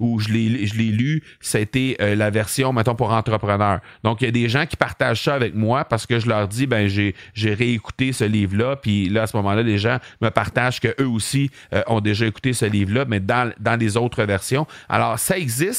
ou 0.00 0.18
je 0.18 0.32
l'ai 0.32 0.90
lu, 0.90 1.22
c'était 1.40 1.96
la 2.00 2.30
version, 2.30 2.72
mettons, 2.72 2.94
pour 2.94 3.12
entrepreneur. 3.12 3.80
Donc 4.02 4.22
il 4.22 4.24
y 4.24 4.28
a 4.28 4.32
des 4.32 4.48
gens 4.48 4.64
qui 4.64 4.76
partagent 4.76 5.22
ça 5.22 5.34
avec 5.34 5.54
moi 5.54 5.84
parce 5.84 6.06
que 6.06 6.18
je 6.18 6.26
leur 6.26 6.48
dis 6.48 6.66
ben 6.66 6.88
j'ai 6.88 7.14
réécouté 7.54 8.12
ce 8.12 8.24
livre-là, 8.24 8.76
puis 8.76 9.10
là, 9.10 9.22
à 9.22 9.26
ce 9.26 9.36
moment-là, 9.36 9.62
les 9.62 9.76
gens 9.76 9.98
me 10.22 10.30
partagent 10.30 10.80
qu'eux 10.80 11.06
aussi 11.06 11.50
ont 11.88 12.00
déjà 12.00 12.26
écouté 12.26 12.54
ce 12.54 12.64
livre-là, 12.64 13.04
mais 13.06 13.20
dans, 13.20 13.52
dans 13.60 13.78
les 13.78 13.98
autres 13.98 14.24
versions. 14.24 14.66
Alors, 14.88 15.18
ça 15.18 15.36
existe 15.36 15.73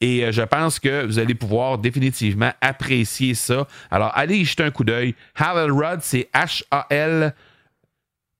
et 0.00 0.24
euh, 0.24 0.32
je 0.32 0.42
pense 0.42 0.78
que 0.78 1.04
vous 1.04 1.18
allez 1.18 1.34
pouvoir 1.34 1.78
définitivement 1.78 2.52
apprécier 2.60 3.34
ça. 3.34 3.66
Alors, 3.90 4.12
allez 4.14 4.38
y 4.38 4.44
jeter 4.44 4.64
un 4.64 4.70
coup 4.70 4.84
d'œil. 4.84 5.14
Hal 5.36 5.70
Rudd, 5.70 6.00
c'est 6.02 6.28
H-A-L 6.34 7.34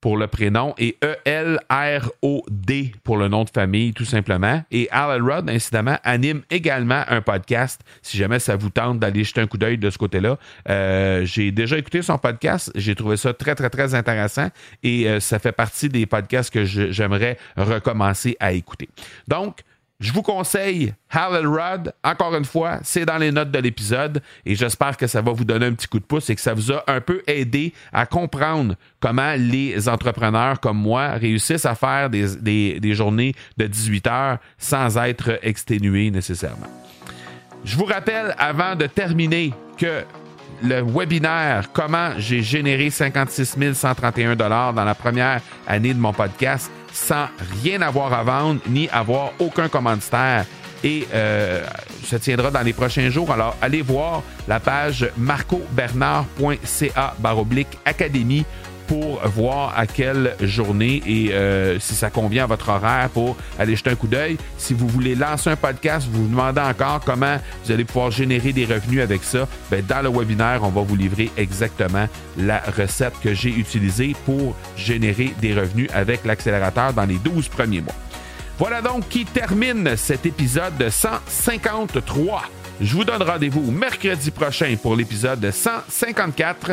pour 0.01 0.16
le 0.16 0.29
prénom 0.29 0.75
et 0.79 0.97
E-L-R-O-D 1.03 2.92
pour 3.03 3.16
le 3.16 3.27
nom 3.27 3.42
de 3.42 3.51
famille, 3.51 3.92
tout 3.92 4.05
simplement. 4.05 4.62
Et 4.71 4.88
Hal 4.92 5.21
Rudd, 5.21 5.51
incidemment, 5.51 5.99
anime 6.05 6.42
également 6.51 7.03
un 7.09 7.21
podcast, 7.21 7.81
si 8.03 8.16
jamais 8.16 8.38
ça 8.38 8.55
vous 8.55 8.71
tente 8.71 9.01
d'aller 9.01 9.25
jeter 9.25 9.40
un 9.40 9.49
coup 9.49 9.59
d'œil 9.59 9.77
de 9.77 9.90
ce 9.90 9.99
côté-là. 9.99 10.38
Euh, 10.68 11.25
j'ai 11.25 11.51
déjà 11.51 11.79
écouté 11.79 12.03
son 12.03 12.18
podcast, 12.18 12.71
j'ai 12.77 12.94
trouvé 12.94 13.16
ça 13.16 13.35
très, 13.35 13.57
très, 13.57 13.71
très 13.71 13.94
intéressant 13.94 14.49
et 14.85 15.09
euh, 15.09 15.18
ça 15.18 15.40
fait 15.40 15.53
partie 15.53 15.88
des 15.88 16.07
podcasts 16.07 16.53
que 16.53 16.64
j'aimerais 16.64 17.37
recommencer 17.57 18.37
à 18.38 18.53
écouter. 18.53 18.88
Donc, 19.27 19.62
je 20.01 20.13
vous 20.13 20.23
conseille 20.23 20.95
Hal 21.11 21.45
Rod. 21.47 21.93
Encore 22.05 22.35
une 22.37 22.45
fois, 22.45 22.79
c'est 22.85 23.05
dans 23.05 23.19
les 23.19 23.33
notes 23.33 23.51
de 23.51 23.59
l'épisode 23.59 24.23
et 24.47 24.55
j'espère 24.55 24.97
que 24.97 25.09
ça 25.09 25.21
va 25.21 25.33
vous 25.33 25.45
donner 25.45 25.67
un 25.67 25.73
petit 25.73 25.89
coup 25.89 25.99
de 25.99 26.05
pouce 26.05 26.31
et 26.31 26.37
que 26.37 26.41
ça 26.41 26.55
vous 26.55 26.71
a 26.71 26.85
un 26.87 27.01
peu 27.01 27.23
aidé 27.27 27.73
à 27.93 28.07
comprendre 28.07 28.77
comment 29.01 29.35
les 29.37 29.89
entrepreneurs 29.89 30.61
comme 30.61 30.79
moi 30.79 31.11
réussissent 31.13 31.67
à 31.67 31.75
faire 31.75 32.11
des, 32.11 32.79
des 32.79 32.95
journées 32.95 33.35
de 33.57 33.67
18 33.67 34.07
heures 34.07 34.39
sans 34.57 34.97
être 34.99 35.41
exténués 35.43 36.13
nécessairement. 36.13 36.69
Je 37.65 37.77
vous 37.77 37.85
rappelle 37.85 38.37
avant 38.39 38.77
de 38.77 38.87
terminer 38.87 39.53
que 39.77 40.05
le 40.63 40.83
webinaire 40.83 41.71
Comment 41.73 42.13
j'ai 42.19 42.43
généré 42.43 42.91
56 42.91 43.75
131 43.75 44.37
dans 44.37 44.85
la 44.85 44.95
première 44.95 45.41
année 45.67 45.95
de 45.95 45.99
mon 45.99 46.13
podcast 46.13 46.71
sans 46.92 47.29
rien 47.62 47.83
avoir 47.83 48.12
à 48.12 48.22
vendre 48.22 48.61
ni 48.68 48.88
avoir 48.90 49.33
aucun 49.38 49.68
commanditaire 49.68 50.46
et 50.85 51.07
euh, 51.12 51.64
se 52.05 52.16
tiendra 52.16 52.51
dans 52.51 52.62
les 52.62 52.72
prochains 52.72 53.11
jours. 53.11 53.31
Alors, 53.31 53.57
allez 53.61 53.83
voir 53.83 54.22
la 54.46 54.61
page 54.61 55.11
marcobernard.ca 55.16 57.14
baroblique 57.18 57.79
académie 57.85 58.44
pour 58.88 59.20
voir 59.29 59.74
à 59.77 59.87
quelle 59.87 60.35
journée 60.40 61.03
et 61.07 61.33
euh, 61.33 61.79
si 61.79 61.94
ça 61.94 62.11
convient 62.11 62.44
à 62.44 62.46
votre 62.46 62.70
horaire 62.70 63.11
pour 63.11 63.37
aller 63.59 63.77
jeter 63.77 63.90
un 63.90 63.94
coup 63.94 64.09
d'œil. 64.09 64.38
Si 64.57 64.74
vous 64.74 64.88
voulez 64.88 65.14
lancer 65.14 65.51
un 65.51 65.57
podcast, 65.57 66.09
vous 66.11 66.24
vous 66.24 66.31
demandez 66.31 66.61
encore 66.61 67.01
comment 67.05 67.37
vous 67.64 67.72
allez 67.72 67.85
pouvoir 67.85 68.11
générer 68.11 68.53
des 68.53 68.64
revenus 68.64 69.03
avec 69.03 69.22
ça, 69.22 69.46
bien, 69.70 69.83
dans 69.87 70.03
le 70.03 70.09
webinaire, 70.09 70.61
on 70.62 70.70
va 70.70 70.81
vous 70.81 70.96
livrer 70.96 71.31
exactement 71.37 72.09
la 72.38 72.61
recette 72.77 73.14
que 73.22 73.35
j'ai 73.35 73.51
utilisée 73.51 74.16
pour 74.24 74.57
générer 74.77 75.35
des 75.40 75.55
revenus 75.55 75.88
avec 75.94 76.24
l'accélérateur 76.24 76.92
dans 76.92 77.05
les 77.05 77.18
12 77.18 77.48
premiers 77.48 77.83
mois. 77.83 77.94
Voilà 78.59 78.83
donc 78.83 79.09
qui 79.09 79.24
termine 79.24 79.96
cet 79.96 80.27
épisode 80.27 80.88
153. 80.88 82.42
Je 82.81 82.94
vous 82.94 83.05
donne 83.05 83.22
rendez-vous 83.22 83.70
mercredi 83.70 84.31
prochain 84.31 84.74
pour 84.81 84.96
l'épisode 84.96 85.51
154. 85.51 86.72